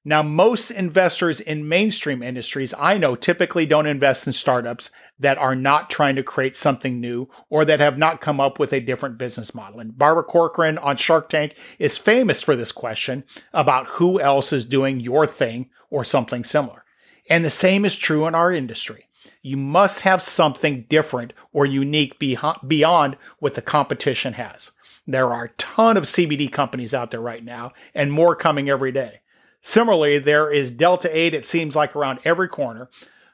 Now, 0.07 0.23
most 0.23 0.71
investors 0.71 1.41
in 1.41 1.67
mainstream 1.67 2.23
industries 2.23 2.73
I 2.79 2.97
know 2.97 3.17
typically 3.17 3.65
don't 3.65 3.87
invest 3.87 4.25
in 4.25 4.31
startups 4.31 4.89
that 5.19 5.37
are 5.37 5.53
not 5.53 5.89
trying 5.89 6.15
to 6.15 6.23
create 6.23 6.55
something 6.55 7.01
new 7.01 7.27
or 7.49 7.65
that 7.65 7.81
have 7.81 7.97
not 7.97 8.21
come 8.21 8.39
up 8.39 8.57
with 8.57 8.71
a 8.71 8.79
different 8.79 9.17
business 9.17 9.53
model. 9.53 9.81
And 9.81 9.97
Barbara 9.97 10.23
Corcoran 10.23 10.77
on 10.77 10.95
Shark 10.95 11.27
Tank 11.27 11.55
is 11.77 11.97
famous 11.97 12.41
for 12.41 12.55
this 12.55 12.71
question 12.71 13.25
about 13.51 13.87
who 13.87 14.17
else 14.21 14.53
is 14.53 14.63
doing 14.63 15.01
your 15.01 15.27
thing 15.27 15.69
or 15.89 16.05
something 16.05 16.45
similar. 16.45 16.85
And 17.29 17.43
the 17.43 17.49
same 17.49 17.83
is 17.83 17.97
true 17.97 18.27
in 18.27 18.33
our 18.33 18.53
industry. 18.53 19.09
You 19.41 19.57
must 19.57 19.99
have 20.01 20.21
something 20.21 20.85
different 20.87 21.33
or 21.51 21.65
unique 21.65 22.17
beyond 22.17 23.17
what 23.39 23.55
the 23.55 23.61
competition 23.61 24.31
has. 24.35 24.71
There 25.05 25.33
are 25.33 25.43
a 25.43 25.57
ton 25.57 25.97
of 25.97 26.05
CBD 26.05 26.49
companies 26.49 26.93
out 26.93 27.11
there 27.11 27.19
right 27.19 27.43
now 27.43 27.73
and 27.93 28.09
more 28.09 28.37
coming 28.37 28.69
every 28.69 28.93
day. 28.93 29.19
Similarly, 29.67 30.17
there 30.19 30.49
is 30.49 30.71
Delta 30.71 31.09
8, 31.13 31.33
it 31.33 31.43
seems 31.43 31.75
like 31.75 31.93
around 31.93 32.19
every 32.23 32.47
corner. 32.47 32.89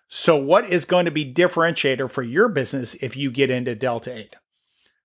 So, 0.08 0.36
what 0.36 0.68
is 0.68 0.84
going 0.84 1.06
to 1.06 1.12
be 1.12 1.32
differentiator 1.32 2.10
for 2.10 2.24
your 2.24 2.50
business 2.50 2.96
if 2.96 3.16
you 3.16 3.30
get 3.30 3.52
into 3.52 3.76
Delta 3.76 4.12
8? 4.12 4.36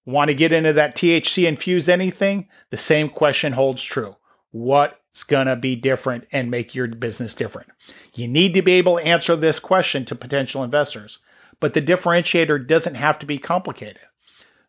Want 0.06 0.28
to 0.28 0.34
get 0.34 0.54
into 0.54 0.72
that 0.72 0.96
THC 0.96 1.46
infused 1.46 1.90
anything? 1.90 2.48
The 2.70 2.78
same 2.78 3.10
question 3.10 3.52
holds 3.52 3.84
true. 3.84 4.16
What's 4.52 5.22
going 5.22 5.48
to 5.48 5.56
be 5.56 5.76
different 5.76 6.26
and 6.32 6.50
make 6.50 6.74
your 6.74 6.86
business 6.88 7.34
different? 7.34 7.68
You 8.14 8.26
need 8.26 8.54
to 8.54 8.62
be 8.62 8.72
able 8.72 8.96
to 8.96 9.04
answer 9.04 9.36
this 9.36 9.58
question 9.58 10.06
to 10.06 10.14
potential 10.14 10.64
investors, 10.64 11.18
but 11.60 11.74
the 11.74 11.82
differentiator 11.82 12.66
doesn't 12.66 12.94
have 12.94 13.18
to 13.18 13.26
be 13.26 13.36
complicated. 13.36 14.00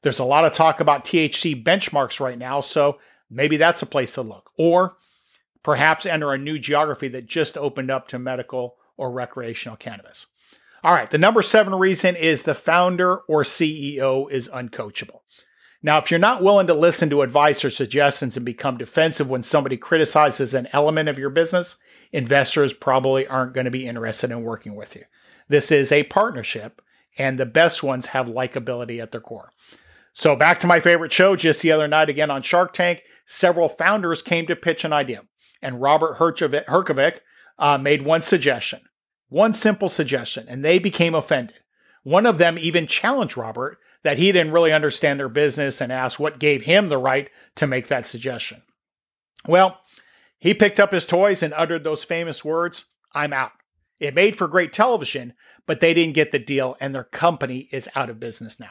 There's 0.02 0.20
a 0.20 0.26
lot 0.26 0.44
of 0.44 0.52
talk 0.52 0.82
about 0.82 1.06
THC 1.06 1.64
benchmarks 1.64 2.20
right 2.20 2.38
now, 2.38 2.60
so 2.60 3.00
maybe 3.30 3.56
that's 3.56 3.82
a 3.82 3.86
place 3.86 4.16
to 4.16 4.24
look. 4.24 4.50
Or 4.58 4.98
perhaps 5.64 6.06
enter 6.06 6.34
a 6.34 6.38
new 6.38 6.60
geography 6.60 7.08
that 7.10 7.28
just 7.28 7.58
opened 7.58 7.92
up 7.92 8.08
to 8.08 8.20
medical 8.20 8.76
or 8.98 9.12
recreational 9.12 9.78
cannabis. 9.78 10.26
All 10.84 10.94
right, 10.94 11.10
the 11.10 11.18
number 11.18 11.42
seven 11.42 11.76
reason 11.76 12.16
is 12.16 12.44
the 12.44 12.56
founder 12.56 13.18
or 13.28 13.44
CEO 13.44 14.30
is 14.32 14.48
uncoachable. 14.50 15.22
Now, 15.82 15.98
if 15.98 16.12
you're 16.12 16.20
not 16.20 16.44
willing 16.44 16.68
to 16.68 16.74
listen 16.74 17.10
to 17.10 17.22
advice 17.22 17.64
or 17.64 17.72
suggestions 17.72 18.36
and 18.36 18.46
become 18.46 18.78
defensive 18.78 19.30
when 19.30 19.44
somebody 19.44 19.78
criticizes 19.78 20.54
an 20.54 20.68
element 20.74 21.08
of 21.08 21.18
your 21.18 21.30
business, 21.30 21.78
investors 22.12 22.74
probably 22.74 23.26
aren't 23.28 23.54
going 23.54 23.66
to 23.66 23.72
be 23.72 23.88
interested 23.88 24.32
in 24.32 24.44
working 24.44 24.76
with 24.76 24.96
you. 24.96 25.04
This 25.48 25.72
is 25.72 25.92
a 25.92 26.04
partnership, 26.04 26.82
and 27.18 27.38
the 27.38 27.46
best 27.46 27.82
ones 27.82 28.08
have 28.08 28.28
likability 28.28 29.02
at 29.02 29.12
their 29.12 29.22
core. 29.22 29.52
So, 30.14 30.36
back 30.36 30.60
to 30.62 30.68
my 30.68 30.80
favorite 30.80 31.14
show 31.14 31.36
just 31.36 31.62
the 31.62 31.72
other 31.72 31.88
night 31.88 32.10
again 32.10 32.30
on 32.30 32.42
Shark 32.42 32.74
Tank, 32.74 33.04
several 33.26 33.70
founders 33.70 34.22
came 34.22 34.48
to 34.48 34.56
pitch 34.56 34.84
an 34.84 34.92
idea 34.92 35.22
and 35.62 35.82
Robert 35.82 36.18
Herjavec 36.18 37.20
uh, 37.58 37.78
made 37.78 38.04
one 38.04 38.22
suggestion, 38.22 38.82
one 39.28 39.54
simple 39.54 39.90
suggestion, 39.90 40.46
and 40.48 40.64
they 40.64 40.80
became 40.80 41.16
offended. 41.16 41.56
One 42.04 42.26
of 42.26 42.38
them 42.38 42.58
even 42.58 42.88
challenged 42.88 43.38
Robert 43.38 43.78
that 44.04 44.18
he 44.18 44.32
didn't 44.32 44.54
really 44.54 44.72
understand 44.72 45.20
their 45.20 45.30
business 45.30 45.82
and 45.82 45.92
asked 45.92 46.20
what 46.20 46.40
gave 46.40 46.62
him 46.62 46.90
the 46.90 46.98
right 46.98 47.30
to 47.56 47.68
make 47.68 47.88
that 47.88 48.08
suggestion. 48.08 48.62
Well, 49.48 49.80
he 50.40 50.54
picked 50.54 50.80
up 50.80 50.94
his 50.94 51.06
toys 51.06 51.44
and 51.44 51.54
uttered 51.54 51.84
those 51.84 52.04
famous 52.04 52.46
words 52.46 52.86
I'm 53.14 53.34
out. 53.34 53.52
It 54.00 54.16
made 54.16 54.38
for 54.38 54.48
great 54.48 54.72
television, 54.72 55.34
but 55.66 55.82
they 55.82 55.94
didn't 55.94 56.16
get 56.16 56.32
the 56.32 56.40
deal, 56.40 56.78
and 56.80 56.96
their 56.96 57.04
company 57.04 57.68
is 57.72 57.90
out 57.96 58.10
of 58.10 58.20
business 58.20 58.60
now. 58.60 58.70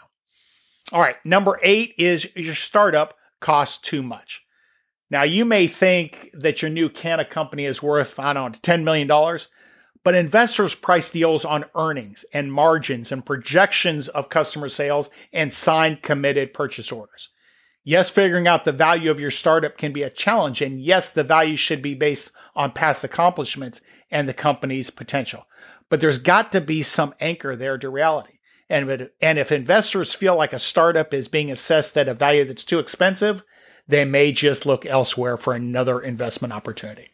All 0.92 1.00
right, 1.00 1.16
number 1.24 1.60
eight 1.62 1.94
is 1.98 2.34
your 2.34 2.54
startup 2.54 3.14
costs 3.40 3.78
too 3.78 4.02
much. 4.02 4.42
Now, 5.10 5.22
you 5.22 5.44
may 5.44 5.66
think 5.66 6.30
that 6.34 6.60
your 6.60 6.70
new 6.70 6.90
canna 6.90 7.24
company 7.24 7.64
is 7.64 7.82
worth, 7.82 8.18
I 8.18 8.32
don't 8.34 8.52
know, 8.52 8.58
$10 8.58 8.82
million, 8.82 9.38
but 10.04 10.14
investors 10.14 10.74
price 10.74 11.10
deals 11.10 11.44
on 11.44 11.64
earnings 11.74 12.24
and 12.32 12.52
margins 12.52 13.10
and 13.10 13.24
projections 13.24 14.08
of 14.08 14.28
customer 14.28 14.68
sales 14.68 15.08
and 15.32 15.52
signed 15.52 16.02
committed 16.02 16.52
purchase 16.52 16.92
orders. 16.92 17.30
Yes, 17.84 18.10
figuring 18.10 18.46
out 18.46 18.66
the 18.66 18.72
value 18.72 19.10
of 19.10 19.18
your 19.18 19.30
startup 19.30 19.78
can 19.78 19.94
be 19.94 20.02
a 20.02 20.10
challenge. 20.10 20.60
And 20.60 20.78
yes, 20.78 21.10
the 21.10 21.24
value 21.24 21.56
should 21.56 21.80
be 21.80 21.94
based 21.94 22.30
on 22.54 22.72
past 22.72 23.02
accomplishments 23.02 23.80
and 24.10 24.28
the 24.28 24.34
company's 24.34 24.90
potential. 24.90 25.46
But 25.88 26.00
there's 26.00 26.18
got 26.18 26.52
to 26.52 26.60
be 26.60 26.82
some 26.82 27.14
anchor 27.18 27.56
there 27.56 27.78
to 27.78 27.88
reality. 27.88 28.40
And, 28.68 29.08
and 29.22 29.38
if 29.38 29.50
investors 29.50 30.12
feel 30.12 30.36
like 30.36 30.52
a 30.52 30.58
startup 30.58 31.14
is 31.14 31.28
being 31.28 31.50
assessed 31.50 31.96
at 31.96 32.08
a 32.08 32.14
value 32.14 32.44
that's 32.44 32.64
too 32.64 32.78
expensive, 32.78 33.42
they 33.88 34.04
may 34.04 34.32
just 34.32 34.66
look 34.66 34.86
elsewhere 34.86 35.36
for 35.36 35.54
another 35.54 36.00
investment 36.00 36.52
opportunity. 36.52 37.08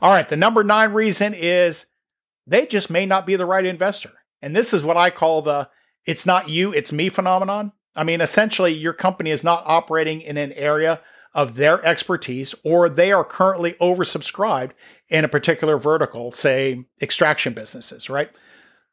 All 0.00 0.10
right, 0.10 0.28
the 0.28 0.36
number 0.36 0.64
nine 0.64 0.92
reason 0.92 1.34
is 1.34 1.86
they 2.46 2.66
just 2.66 2.90
may 2.90 3.06
not 3.06 3.26
be 3.26 3.36
the 3.36 3.46
right 3.46 3.64
investor. 3.64 4.12
And 4.42 4.54
this 4.54 4.72
is 4.72 4.82
what 4.82 4.96
I 4.96 5.10
call 5.10 5.42
the 5.42 5.68
it's 6.04 6.26
not 6.26 6.48
you, 6.48 6.72
it's 6.72 6.92
me 6.92 7.08
phenomenon. 7.08 7.72
I 7.94 8.04
mean, 8.04 8.20
essentially, 8.20 8.72
your 8.72 8.92
company 8.92 9.30
is 9.30 9.42
not 9.42 9.64
operating 9.66 10.20
in 10.20 10.36
an 10.36 10.52
area 10.52 11.00
of 11.34 11.56
their 11.56 11.84
expertise, 11.84 12.54
or 12.62 12.88
they 12.88 13.12
are 13.12 13.24
currently 13.24 13.72
oversubscribed 13.74 14.70
in 15.08 15.24
a 15.24 15.28
particular 15.28 15.76
vertical, 15.78 16.32
say 16.32 16.84
extraction 17.02 17.52
businesses, 17.52 18.08
right? 18.08 18.30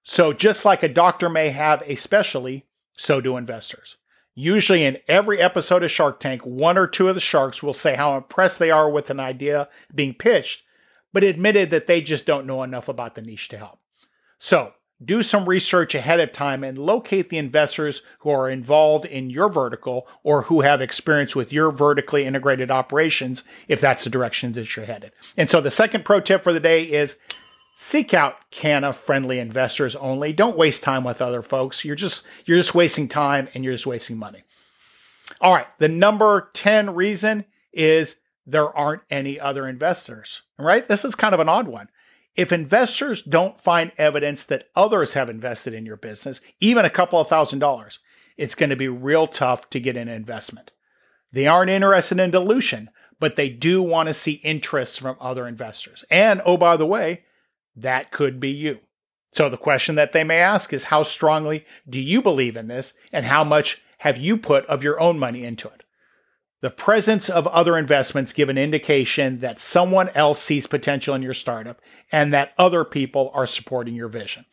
So, 0.03 0.34
just 0.34 0.65
like 0.65 0.84
a 0.84 0.89
doctor 0.89 1.30
may 1.30 1.50
have 1.50 1.84
a 1.86 1.96
specialty, 1.96 2.65
so 2.98 3.22
do 3.22 3.38
investors. 3.38 3.98
Usually, 4.35 4.83
in 4.83 4.97
every 5.07 5.39
episode 5.39 5.83
of 5.83 5.91
Shark 5.91 6.19
Tank, 6.19 6.41
one 6.41 6.77
or 6.77 6.87
two 6.87 7.07
of 7.07 7.15
the 7.15 7.21
sharks 7.21 7.61
will 7.61 7.73
say 7.73 7.95
how 7.95 8.17
impressed 8.17 8.57
they 8.57 8.71
are 8.71 8.89
with 8.89 9.11
an 9.11 9.19
idea 9.19 9.69
being 9.93 10.15
pitched, 10.15 10.63
but 11.11 11.23
admitted 11.23 11.69
that 11.69 11.85
they 11.85 12.01
just 12.01 12.25
don't 12.25 12.47
know 12.47 12.63
enough 12.63 12.87
about 12.87 13.13
the 13.13 13.21
niche 13.21 13.49
to 13.49 13.57
help. 13.59 13.79
So, 14.39 14.73
do 15.03 15.21
some 15.21 15.47
research 15.47 15.93
ahead 15.93 16.19
of 16.19 16.31
time 16.31 16.63
and 16.63 16.77
locate 16.77 17.29
the 17.29 17.37
investors 17.37 18.01
who 18.19 18.29
are 18.29 18.49
involved 18.49 19.05
in 19.05 19.29
your 19.29 19.49
vertical 19.49 20.07
or 20.23 20.43
who 20.43 20.61
have 20.61 20.81
experience 20.81 21.35
with 21.35 21.53
your 21.53 21.71
vertically 21.71 22.25
integrated 22.25 22.71
operations 22.71 23.43
if 23.67 23.81
that's 23.81 24.03
the 24.03 24.09
direction 24.09 24.53
that 24.53 24.75
you're 24.75 24.85
headed. 24.85 25.11
And 25.37 25.49
so, 25.49 25.61
the 25.61 25.69
second 25.69 26.05
pro 26.05 26.19
tip 26.19 26.43
for 26.43 26.53
the 26.53 26.59
day 26.59 26.83
is 26.83 27.19
seek 27.74 28.13
out 28.13 28.50
canna 28.51 28.94
friendly 28.94 29.39
investors 29.39 29.96
only. 29.96 30.34
Don't 30.34 30.58
waste 30.58 30.84
time 30.84 31.03
with 31.03 31.22
other 31.22 31.42
folks. 31.42 31.84
You're 31.84 31.96
just 31.96 32.25
you're 32.46 32.58
just 32.58 32.75
wasting 32.75 33.08
time 33.08 33.48
and 33.53 33.63
you're 33.63 33.74
just 33.74 33.88
wasting 33.88 34.18
money. 34.18 34.44
All 35.42 35.53
right. 35.53 35.68
The 35.80 35.89
number 35.89 36.50
10 36.53 36.94
reason 36.94 37.46
is 37.72 38.18
there 38.46 38.75
aren't 38.75 39.03
any 39.10 39.39
other 39.39 39.68
investors 39.68 40.44
right? 40.58 40.88
This 40.88 41.03
is 41.03 41.15
kind 41.15 41.34
of 41.34 41.39
an 41.39 41.50
odd 41.50 41.68
one. 41.68 41.89
If 42.36 42.51
investors 42.51 43.22
don't 43.22 43.60
find 43.60 43.92
evidence 43.98 44.44
that 44.46 44.70
others 44.75 45.13
have 45.13 45.30
invested 45.30 45.74
in 45.74 45.86
your 45.86 45.98
business 45.98 46.42
even 46.60 46.86
a 46.86 46.89
couple 46.89 47.20
of 47.20 47.27
thousand 47.27 47.60
dollars 47.60 48.00
it's 48.36 48.56
going 48.56 48.72
to 48.72 48.75
be 48.75 48.88
real 48.88 49.27
tough 49.27 49.70
to 49.70 49.80
get 49.80 49.96
an 49.96 50.08
investment. 50.08 50.72
They 51.32 51.46
aren't 51.48 51.70
interested 51.70 52.20
in 52.20 52.32
dilution 52.32 52.89
but 53.20 53.36
they 53.36 53.50
do 53.50 53.82
want 53.82 54.08
to 54.08 54.13
see 54.13 54.34
interest 54.34 55.00
from 55.00 55.15
other 55.20 55.48
investors. 55.48 56.06
And 56.12 56.42
oh 56.46 56.58
by 56.58 56.77
the 56.77 56.86
way 56.86 57.24
that 57.75 58.12
could 58.12 58.39
be 58.39 58.50
you. 58.50 58.80
So 59.34 59.50
the 59.50 59.58
question 59.58 59.96
that 59.96 60.12
they 60.12 60.24
may 60.24 60.38
ask 60.38 60.74
is 60.74 60.86
how 60.86 61.03
strongly 61.03 61.65
do 61.89 62.00
you 62.00 62.22
believe 62.22 62.56
in 62.56 62.68
this 62.68 62.94
and 63.12 63.25
how 63.25 63.44
much 63.44 63.82
have 64.00 64.18
you 64.18 64.38
put 64.38 64.65
of 64.65 64.84
your 64.84 65.00
own 65.00 65.18
money 65.18 65.44
into 65.44 65.68
it? 65.70 65.84
The 66.62 66.70
presence 66.70 67.30
of 67.30 67.46
other 67.48 67.77
investments 67.77 68.32
give 68.32 68.48
an 68.48 68.58
indication 68.58 69.39
that 69.39 69.60
someone 69.60 70.10
else 70.10 70.42
sees 70.42 70.65
potential 70.65 71.13
in 71.13 71.22
your 71.22 71.34
startup 71.34 71.82
and 72.12 72.34
that 72.34 72.53
other 72.58 72.86
people 72.86 73.32
are 73.34 73.48
supporting 73.48 73.96
your 73.96 74.08
vision. 74.08 74.46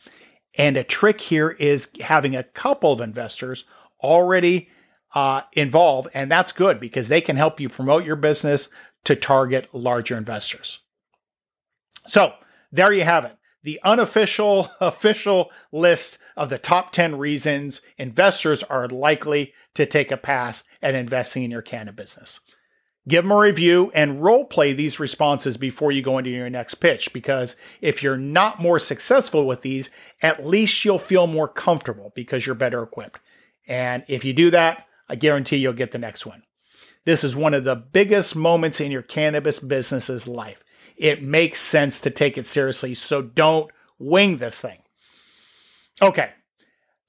And 0.56 0.76
a 0.76 0.82
trick 0.82 1.20
here 1.20 1.50
is 1.50 1.88
having 2.00 2.34
a 2.34 2.42
couple 2.42 2.92
of 2.92 3.00
investors 3.00 3.64
already 4.02 4.68
uh, 5.14 5.42
involved, 5.52 6.08
and 6.14 6.30
that's 6.30 6.52
good 6.52 6.80
because 6.80 7.08
they 7.08 7.20
can 7.20 7.36
help 7.36 7.60
you 7.60 7.68
promote 7.68 8.04
your 8.04 8.16
business 8.16 8.68
to 9.04 9.14
target 9.14 9.68
larger 9.72 10.16
investors. 10.16 10.80
So, 12.06 12.34
there 12.72 12.92
you 12.92 13.04
have 13.04 13.24
it. 13.24 13.36
The 13.62 13.80
unofficial, 13.84 14.70
official 14.80 15.50
list 15.72 16.18
of 16.36 16.48
the 16.48 16.58
top 16.58 16.92
10 16.92 17.16
reasons 17.16 17.82
investors 17.98 18.62
are 18.62 18.88
likely 18.88 19.52
to 19.74 19.86
take 19.86 20.10
a 20.10 20.16
pass 20.16 20.64
at 20.82 20.94
investing 20.94 21.42
in 21.42 21.50
your 21.50 21.62
cannabis 21.62 22.14
business. 22.14 22.40
Give 23.08 23.24
them 23.24 23.32
a 23.32 23.38
review 23.38 23.90
and 23.94 24.22
role 24.22 24.44
play 24.44 24.72
these 24.72 25.00
responses 25.00 25.56
before 25.56 25.90
you 25.90 26.02
go 26.02 26.18
into 26.18 26.30
your 26.30 26.50
next 26.50 26.74
pitch 26.74 27.12
because 27.12 27.56
if 27.80 28.02
you're 28.02 28.16
not 28.16 28.60
more 28.60 28.78
successful 28.78 29.46
with 29.46 29.62
these, 29.62 29.90
at 30.22 30.46
least 30.46 30.84
you'll 30.84 30.98
feel 30.98 31.26
more 31.26 31.48
comfortable 31.48 32.12
because 32.14 32.44
you're 32.44 32.54
better 32.54 32.82
equipped. 32.82 33.18
And 33.66 34.04
if 34.06 34.24
you 34.24 34.32
do 34.32 34.50
that, 34.50 34.86
I 35.08 35.16
guarantee 35.16 35.56
you'll 35.56 35.72
get 35.72 35.92
the 35.92 35.98
next 35.98 36.26
one. 36.26 36.42
This 37.06 37.24
is 37.24 37.34
one 37.34 37.54
of 37.54 37.64
the 37.64 37.74
biggest 37.74 38.36
moments 38.36 38.80
in 38.80 38.92
your 38.92 39.02
cannabis 39.02 39.58
business's 39.58 40.28
life. 40.28 40.62
It 41.00 41.22
makes 41.22 41.60
sense 41.60 41.98
to 42.00 42.10
take 42.10 42.38
it 42.38 42.46
seriously, 42.46 42.94
so 42.94 43.22
don't 43.22 43.70
wing 43.98 44.36
this 44.38 44.60
thing. 44.60 44.78
Okay, 46.02 46.30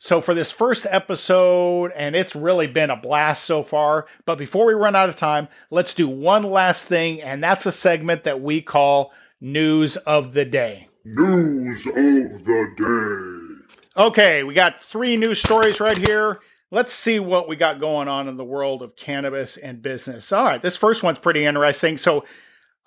so, 0.04 0.20
for 0.20 0.34
this 0.34 0.52
first 0.52 0.88
episode, 0.90 1.92
and 1.96 2.16
it's 2.16 2.36
really 2.36 2.66
been 2.66 2.90
a 2.90 2.96
blast 2.96 3.44
so 3.44 3.62
far, 3.62 4.08
but 4.26 4.40
before 4.40 4.66
we 4.66 4.74
run 4.74 4.96
out 4.96 5.10
of 5.10 5.16
time, 5.16 5.48
let's 5.70 5.94
do 5.94 6.08
one 6.08 6.42
last 6.42 6.86
thing, 6.86 7.22
and 7.22 7.44
that's 7.44 7.68
a 7.68 7.72
segment 7.72 8.24
that 8.24 8.42
we 8.42 8.64
call 8.64 9.14
News 9.40 9.98
of 9.98 10.34
the 10.34 10.44
Day. 10.44 10.88
News 11.06 11.86
of 11.86 11.94
the 11.94 13.62
Day. 13.96 14.02
Okay, 14.02 14.42
we 14.42 14.56
got 14.56 14.82
three 14.82 15.18
news 15.18 15.40
stories 15.40 15.80
right 15.80 16.00
here. 16.00 16.40
Let's 16.72 16.94
see 16.94 17.20
what 17.20 17.48
we 17.48 17.56
got 17.56 17.80
going 17.80 18.08
on 18.08 18.28
in 18.28 18.38
the 18.38 18.44
world 18.44 18.82
of 18.82 18.96
cannabis 18.96 19.56
and 19.56 19.84
business. 19.84 20.32
All 20.32 20.46
right, 20.46 20.64
this 20.64 20.78
first 20.78 21.04
one's 21.04 21.20
pretty 21.20 21.46
interesting. 21.46 22.00
So, 22.00 22.26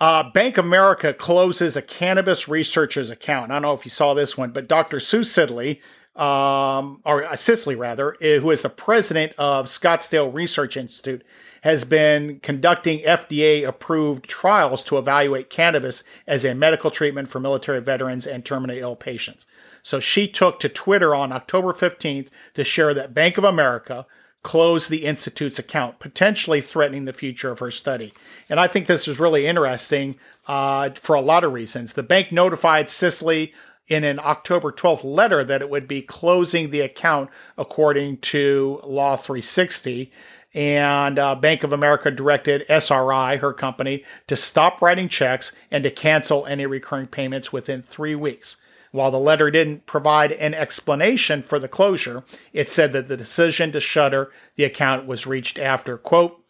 uh, 0.01 0.31
Bank 0.31 0.59
America 0.59 1.15
closes 1.15 1.77
a 1.77 1.83
cannabis 1.83 2.49
researchers 2.49 3.11
account. 3.11 3.51
I 3.51 3.55
don't 3.55 3.63
know 3.63 3.75
if 3.75 3.85
you 3.85 3.91
saw 3.91 4.15
this 4.15 4.37
one, 4.37 4.51
but 4.51 4.69
Dr. 4.69 4.99
Sue 5.01 5.23
Sisley, 5.23 5.81
um, 6.17 7.01
or 7.05 7.25
uh, 7.25 7.37
Sisley 7.37 7.75
rather, 7.75 8.17
eh, 8.21 8.39
who 8.39 8.51
is 8.51 8.63
the 8.63 8.69
president 8.69 9.33
of 9.39 9.67
Scottsdale 9.67 10.33
Research 10.33 10.77
Institute, 10.77 11.23
has 11.63 11.85
been 11.85 12.41
conducting 12.41 13.01
FDA 13.01 13.67
approved 13.67 14.29
trials 14.29 14.85
to 14.85 14.99
evaluate 14.99 15.49
cannabis 15.49 16.05
as 16.27 16.45
a 16.45 16.55
medical 16.55 16.91
treatment 16.91 17.31
for 17.31 17.41
military 17.41 17.81
veterans 17.81 18.27
and 18.27 18.45
terminally 18.45 18.81
ill 18.81 18.97
patients. 18.97 19.47
So 19.83 20.01
she 20.01 20.29
took 20.29 20.61
to 20.61 20.69
Twitter 20.69 21.15
on 21.15 21.33
October 21.33 21.73
15th 21.73 22.29
to 22.55 22.65
share 22.65 22.95
that 22.95 23.15
Bank 23.15 23.39
of 23.39 23.45
America 23.45 24.07
closed 24.45 24.91
the 24.91 25.05
Institute's 25.07 25.59
account, 25.59 25.99
potentially 25.99 26.61
threatening 26.61 27.07
the 27.07 27.13
future 27.13 27.51
of 27.51 27.59
her 27.59 27.73
study. 27.73 28.15
And 28.49 28.61
I 28.61 28.69
think 28.69 28.87
this 28.87 29.09
is 29.09 29.19
really 29.19 29.47
interesting 29.47 30.15
uh, 30.47 30.91
for 31.01 31.17
a 31.17 31.21
lot 31.21 31.43
of 31.43 31.53
reasons. 31.53 31.95
The 31.95 32.05
bank 32.05 32.31
notified 32.31 32.89
Sisley 32.89 33.53
in 33.89 34.05
an 34.05 34.21
October 34.21 34.71
12th 34.71 35.03
letter 35.03 35.43
that 35.45 35.63
it 35.63 35.71
would 35.71 35.89
be 35.89 36.03
closing 36.03 36.71
the 36.71 36.81
account 36.81 37.31
according 37.59 38.19
to 38.19 38.81
Law 38.85 39.17
360. 39.17 40.13
And 40.53 41.19
uh, 41.19 41.35
Bank 41.35 41.65
of 41.65 41.73
America 41.73 42.11
directed 42.11 42.65
SRI, 42.69 43.39
her 43.39 43.53
company, 43.53 44.05
to 44.29 44.37
stop 44.37 44.81
writing 44.81 45.09
checks 45.09 45.57
and 45.71 45.83
to 45.83 45.91
cancel 45.91 46.47
any 46.47 46.65
recurring 46.65 47.09
payments 47.09 47.53
within 47.53 47.83
three 47.83 48.15
weeks. 48.15 48.59
While 48.95 49.11
the 49.11 49.19
letter 49.19 49.51
didn't 49.51 49.87
provide 49.87 50.31
an 50.31 50.55
explanation 50.55 51.43
for 51.43 51.59
the 51.59 51.67
closure, 51.67 52.23
it 52.53 52.71
said 52.71 52.93
that 52.93 53.09
the 53.09 53.17
decision 53.17 53.73
to 53.73 53.81
shutter 53.81 54.31
the 54.55 54.63
account 54.63 55.05
was 55.05 55.27
reached 55.27 55.59
after, 55.59 55.99
quote, 55.99 56.41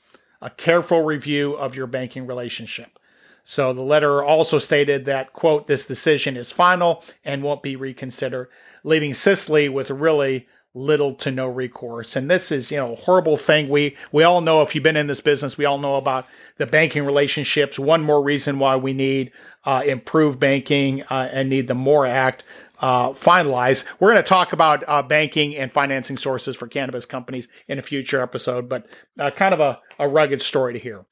a 0.43 0.51
careful 0.51 1.01
review 1.01 1.55
of 1.55 1.75
your 1.75 1.87
banking 1.87 2.27
relationship. 2.27 2.99
So 3.45 3.73
the 3.73 3.81
letter 3.81 4.23
also 4.23 4.59
stated 4.59 5.07
that, 5.07 5.33
quote, 5.33 5.69
this 5.69 5.87
decision 5.87 6.37
is 6.37 6.53
final 6.53 7.03
and 7.25 7.43
won't 7.43 7.63
be 7.63 7.77
reconsidered, 7.77 8.49
leaving 8.83 9.15
Sisley 9.15 9.71
with 9.71 9.91
really 9.91 10.47
little 10.75 11.15
to 11.15 11.31
no 11.31 11.47
recourse. 11.47 12.17
And 12.17 12.29
this 12.29 12.51
is, 12.51 12.71
you 12.71 12.77
know, 12.77 12.93
a 12.93 12.97
horrible 12.97 13.37
thing. 13.37 13.69
We 13.69 13.97
we 14.13 14.25
all 14.25 14.41
know 14.41 14.63
if 14.63 14.75
you've 14.75 14.85
been 14.85 14.97
in 14.97 15.07
this 15.07 15.21
business, 15.21 15.57
we 15.57 15.65
all 15.65 15.79
know 15.79 15.95
about 15.95 16.27
the 16.59 16.67
banking 16.67 17.05
relationships. 17.07 17.79
One 17.79 18.03
more 18.03 18.23
reason 18.23 18.59
why 18.59 18.77
we 18.77 18.93
need 18.93 19.33
uh, 19.65 19.83
improved 19.87 20.41
banking 20.41 21.03
uh, 21.05 21.29
and 21.33 21.49
need 21.49 21.69
the 21.69 21.75
MORE 21.75 22.07
Act 22.07 22.45
uh, 22.81 23.11
finalized. 23.11 23.87
We're 23.99 24.13
going 24.13 24.23
to 24.23 24.29
talk 24.29 24.53
about 24.53 24.85
uh, 24.87 25.03
banking 25.03 25.57
and 25.57 25.73
financing 25.73 26.17
sources 26.19 26.57
for 26.57 26.67
cannabis 26.67 27.07
companies 27.07 27.49
in 27.69 27.79
a 27.79 27.83
future 27.83 28.21
episode, 28.21 28.69
but 28.69 28.87
uh, 29.19 29.31
kind 29.31 29.55
of 29.55 29.61
a, 29.61 29.81
a 29.99 30.09
rugged 30.09 30.43
story 30.43 30.75
to 30.75 30.79
hear. 30.79 31.05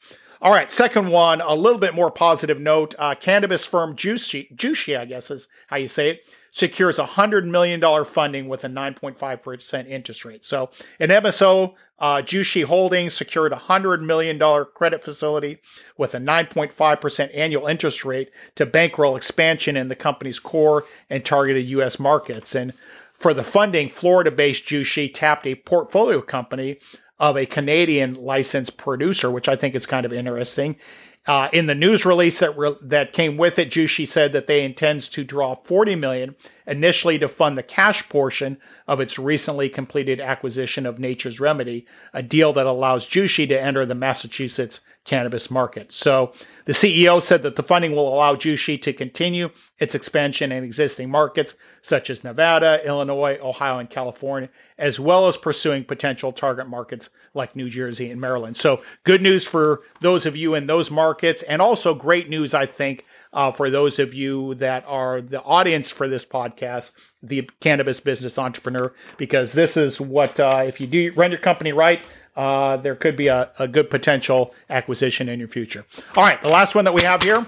All 0.42 0.50
right, 0.50 0.72
second 0.72 1.08
one, 1.08 1.40
a 1.40 1.54
little 1.54 1.78
bit 1.78 1.94
more 1.94 2.10
positive 2.10 2.60
note. 2.60 2.96
Uh, 2.98 3.14
cannabis 3.14 3.64
firm 3.64 3.94
Jushi, 3.94 4.54
Jushi, 4.56 4.98
I 4.98 5.04
guess 5.04 5.30
is 5.30 5.48
how 5.68 5.76
you 5.76 5.86
say 5.86 6.10
it, 6.10 6.26
secures 6.52 6.98
$100 6.98 7.46
million 7.46 8.04
funding 8.04 8.46
with 8.46 8.62
a 8.62 8.68
9.5% 8.68 9.88
interest 9.88 10.24
rate. 10.24 10.44
So, 10.44 10.70
an 11.00 11.08
MSO, 11.08 11.74
uh, 11.98 12.16
Jushi 12.16 12.64
Holdings 12.64 13.14
secured 13.14 13.52
a 13.52 13.56
$100 13.56 14.02
million 14.02 14.38
credit 14.74 15.02
facility 15.02 15.58
with 15.96 16.14
a 16.14 16.18
9.5% 16.18 17.36
annual 17.36 17.66
interest 17.66 18.04
rate 18.04 18.30
to 18.56 18.66
bankroll 18.66 19.16
expansion 19.16 19.76
in 19.76 19.88
the 19.88 19.96
company's 19.96 20.38
core 20.38 20.84
and 21.08 21.24
targeted 21.24 21.66
U.S. 21.70 21.98
markets. 21.98 22.54
And 22.54 22.74
for 23.14 23.32
the 23.32 23.44
funding, 23.44 23.88
Florida 23.88 24.30
based 24.30 24.66
Jushi 24.66 25.12
tapped 25.12 25.46
a 25.46 25.54
portfolio 25.54 26.20
company 26.20 26.78
of 27.18 27.36
a 27.36 27.46
Canadian 27.46 28.14
licensed 28.14 28.76
producer, 28.76 29.30
which 29.30 29.48
I 29.48 29.56
think 29.56 29.74
is 29.74 29.86
kind 29.86 30.04
of 30.04 30.12
interesting. 30.12 30.76
Uh, 31.24 31.48
in 31.52 31.66
the 31.66 31.74
news 31.74 32.04
release 32.04 32.40
that 32.40 32.58
re- 32.58 32.74
that 32.82 33.12
came 33.12 33.36
with 33.36 33.56
it, 33.56 33.70
Jushi 33.70 34.08
said 34.08 34.32
that 34.32 34.48
they 34.48 34.64
intends 34.64 35.08
to 35.10 35.22
draw 35.22 35.54
40 35.54 35.94
million 35.94 36.34
initially 36.66 37.16
to 37.18 37.28
fund 37.28 37.56
the 37.56 37.62
cash 37.62 38.08
portion 38.08 38.58
of 38.88 39.00
its 39.00 39.20
recently 39.20 39.68
completed 39.68 40.20
acquisition 40.20 40.84
of 40.84 40.98
Nature's 40.98 41.38
Remedy, 41.38 41.86
a 42.12 42.24
deal 42.24 42.52
that 42.54 42.66
allows 42.66 43.08
Jushi 43.08 43.46
to 43.48 43.60
enter 43.60 43.86
the 43.86 43.94
Massachusetts 43.94 44.80
cannabis 45.04 45.50
market. 45.50 45.92
So 45.92 46.32
the 46.64 46.72
CEO 46.72 47.20
said 47.20 47.42
that 47.42 47.56
the 47.56 47.62
funding 47.62 47.92
will 47.92 48.14
allow 48.14 48.36
Jushi 48.36 48.80
to 48.82 48.92
continue 48.92 49.50
its 49.78 49.94
expansion 49.94 50.52
in 50.52 50.62
existing 50.62 51.10
markets 51.10 51.56
such 51.80 52.08
as 52.08 52.22
Nevada, 52.22 52.80
Illinois, 52.86 53.36
Ohio, 53.42 53.78
and 53.78 53.90
California, 53.90 54.48
as 54.78 55.00
well 55.00 55.26
as 55.26 55.36
pursuing 55.36 55.84
potential 55.84 56.32
target 56.32 56.68
markets 56.68 57.10
like 57.34 57.56
New 57.56 57.68
Jersey 57.68 58.10
and 58.10 58.20
Maryland. 58.20 58.56
So 58.56 58.82
good 59.02 59.22
news 59.22 59.44
for 59.44 59.82
those 60.00 60.24
of 60.24 60.36
you 60.36 60.54
in 60.54 60.66
those 60.66 60.90
markets, 60.90 61.42
and 61.42 61.60
also 61.60 61.94
great 61.94 62.28
news, 62.28 62.54
I 62.54 62.66
think, 62.66 63.04
uh, 63.32 63.50
for 63.50 63.70
those 63.70 63.98
of 63.98 64.14
you 64.14 64.54
that 64.56 64.84
are 64.86 65.20
the 65.20 65.42
audience 65.42 65.90
for 65.90 66.06
this 66.06 66.24
podcast, 66.24 66.92
the 67.22 67.48
cannabis 67.60 67.98
business 67.98 68.38
entrepreneur, 68.38 68.92
because 69.16 69.52
this 69.52 69.76
is 69.76 70.00
what, 70.00 70.38
uh, 70.38 70.62
if 70.66 70.80
you 70.80 70.86
do 70.86 71.12
run 71.16 71.30
your 71.30 71.40
company 71.40 71.72
right, 71.72 72.02
uh, 72.36 72.76
there 72.78 72.94
could 72.94 73.16
be 73.16 73.28
a, 73.28 73.50
a 73.58 73.68
good 73.68 73.90
potential 73.90 74.54
acquisition 74.70 75.28
in 75.28 75.38
your 75.38 75.48
future. 75.48 75.84
All 76.16 76.24
right, 76.24 76.40
the 76.42 76.48
last 76.48 76.74
one 76.74 76.84
that 76.84 76.94
we 76.94 77.02
have 77.02 77.22
here 77.22 77.46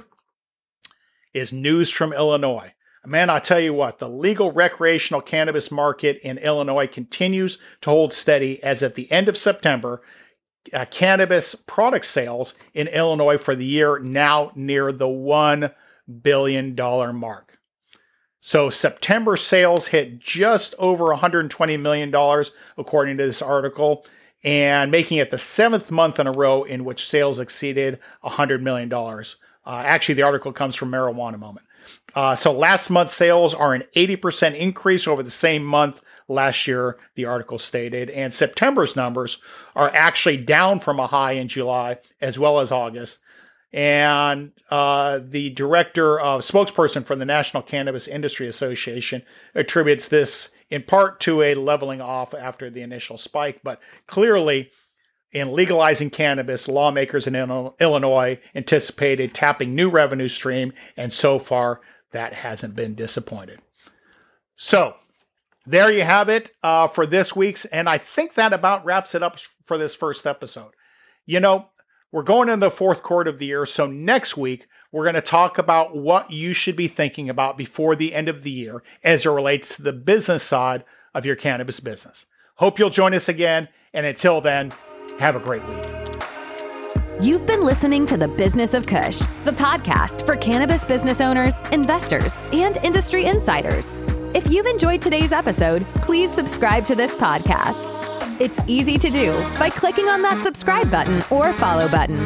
is 1.33 1.53
news 1.53 1.91
from 1.91 2.13
Illinois. 2.13 2.73
Man, 3.07 3.29
I 3.29 3.39
tell 3.39 3.61
you 3.61 3.75
what, 3.75 3.99
the 3.99 4.09
legal 4.09 4.51
recreational 4.51 5.21
cannabis 5.21 5.71
market 5.71 6.19
in 6.23 6.39
Illinois 6.39 6.87
continues 6.87 7.59
to 7.83 7.91
hold 7.91 8.15
steady 8.15 8.63
as 8.63 8.83
at 8.83 8.95
the 8.95 9.13
end 9.13 9.29
of 9.29 9.37
September, 9.37 10.01
uh, 10.73 10.87
cannabis 10.91 11.55
product 11.55 12.07
sales 12.07 12.55
in 12.73 12.89
Illinois 12.89 13.37
for 13.37 13.55
the 13.55 13.67
year 13.67 13.99
now 13.99 14.53
near 14.55 14.91
the 14.91 15.07
$1 15.07 15.75
billion 16.23 16.75
mark. 17.15 17.59
So 18.41 18.71
September 18.71 19.37
sales 19.37 19.89
hit 19.89 20.19
just 20.19 20.75
over 20.79 21.07
$120 21.07 21.81
million, 21.81 22.15
according 22.79 23.19
to 23.19 23.27
this 23.27 23.43
article 23.43 24.07
and 24.45 24.91
making 24.91 25.19
it 25.19 25.31
the 25.31 25.39
seventh 25.39 25.91
month 25.91 26.21
in 26.21 26.27
a 26.27 26.33
row 26.33 26.63
in 26.63 26.85
which 26.85 27.09
sales 27.09 27.41
exceeded 27.41 27.99
$100 28.23 28.61
million. 28.61 28.93
Uh, 28.93 29.23
actually, 29.67 30.15
the 30.15 30.23
article 30.23 30.53
comes 30.53 30.77
from 30.77 30.91
Marijuana 30.91 31.39
Moment. 31.39 31.67
Uh, 32.15 32.37
so 32.37 32.53
last 32.53 32.91
month's 32.91 33.15
sales 33.15 33.55
are 33.55 33.75
an 33.75 33.85
80% 33.97 34.57
increase 34.57 35.09
over 35.09 35.23
the 35.23 35.31
same 35.31 35.65
month 35.65 36.01
last 36.29 36.67
year, 36.67 36.97
the 37.15 37.25
article 37.25 37.59
stated. 37.59 38.11
And 38.11 38.33
September's 38.33 38.97
numbers 38.97 39.39
are 39.75 39.91
actually 39.95 40.37
down 40.37 40.81
from 40.81 41.01
a 41.01 41.07
high 41.07 41.33
in 41.33 41.49
July 41.49 41.99
as 42.21 42.39
well 42.39 42.61
as 42.61 42.71
August. 42.71 43.21
And 43.73 44.53
uh, 44.71 45.21
the 45.23 45.51
director 45.51 46.19
of 46.21 46.43
spokesperson 46.43 47.05
from 47.05 47.19
the 47.19 47.25
National 47.25 47.63
Cannabis 47.63 48.07
Industry 48.07 48.47
Association 48.47 49.23
attributes 49.55 50.09
this 50.09 50.51
in 50.71 50.83
part 50.83 51.21
to 51.21 51.43
a 51.43 51.55
leveling 51.55 52.01
off 52.01 52.35
after 52.35 52.71
the 52.71 52.83
initial 52.83 53.19
spike, 53.19 53.61
but 53.63 53.81
clearly 54.07 54.71
in 55.33 55.53
legalizing 55.53 56.11
cannabis, 56.11 56.69
lawmakers 56.69 57.27
in 57.27 57.35
Illinois 57.35 58.39
anticipated 58.55 59.35
tapping 59.35 59.75
new 59.75 59.91
revenue 59.91 60.29
stream, 60.29 60.73
and 60.97 61.13
so 61.13 61.39
far 61.39 61.81
that 62.13 62.33
hasn't 62.33 62.77
been 62.77 62.95
disappointed. 62.95 63.61
So 64.57 64.95
there 65.67 65.93
you 65.93 66.03
have 66.03 66.29
it 66.29 66.53
uh, 66.63 66.89
for 66.89 67.07
this 67.07 67.35
week's, 67.35 67.65
and 67.65 67.89
I 67.89 67.99
think 67.99 68.35
that 68.35 68.53
about 68.53 68.85
wraps 68.85 69.15
it 69.15 69.23
up 69.23 69.39
for 69.65 69.77
this 69.77 69.95
first 69.95 70.27
episode. 70.27 70.73
You 71.27 71.41
know, 71.41 71.67
we're 72.15 72.23
going 72.23 72.49
into 72.49 72.65
the 72.65 72.71
fourth 72.71 73.03
quarter 73.03 73.29
of 73.29 73.41
the 73.41 73.47
year, 73.47 73.67
so 73.67 73.89
next 73.89 74.37
week 74.37 74.69
we're 74.93 75.03
going 75.03 75.17
to 75.17 75.21
talk 75.21 75.59
about 75.59 75.97
what 75.97 76.31
you 76.31 76.53
should 76.53 76.77
be 76.77 76.87
thinking 76.87 77.29
about 77.29 77.59
before 77.59 77.97
the 77.97 78.15
end 78.15 78.29
of 78.29 78.45
the 78.45 78.53
year 78.53 78.85
as 79.03 79.27
it 79.27 79.31
relates 79.31 79.75
to 79.75 79.83
the 79.83 79.93
business 79.93 80.41
side 80.45 80.85
of 81.13 81.27
your 81.27 81.35
cannabis 81.35 81.81
business. 81.81 82.27
Hope 82.55 82.79
you'll 82.79 82.89
join 82.89 83.15
us 83.15 83.29
again. 83.29 83.67
And 83.93 84.07
until 84.07 84.41
then, 84.41 84.73
have 85.19 85.35
a 85.35 85.41
great 85.41 85.69
week. 85.69 85.85
You've 87.21 87.47
been 87.47 87.65
listening 87.65 88.07
to 88.07 88.17
The 88.17 88.29
Business 88.29 88.75
of 88.75 88.87
Kush, 88.87 89.19
the 89.45 89.51
podcast 89.51 90.25
for 90.25 90.37
cannabis 90.37 90.85
business 90.85 91.21
owners, 91.21 91.59
investors, 91.73 92.41
and 92.53 92.77
industry 92.85 93.25
insiders. 93.25 93.93
If 94.35 94.49
you've 94.49 94.67
enjoyed 94.67 95.03
today's 95.03 95.33
episode, 95.33 95.85
please 95.97 96.33
subscribe 96.33 96.87
to 96.87 96.95
this 96.95 97.17
podcast. 97.17 98.04
It's 98.41 98.59
easy 98.67 98.99
to 98.99 99.09
do 99.11 99.33
by 99.59 99.71
clicking 99.71 100.09
on 100.09 100.21
that 100.23 100.43
subscribe 100.43 100.91
button 100.91 101.23
or 101.31 101.53
follow 101.53 101.87
button. 101.89 102.19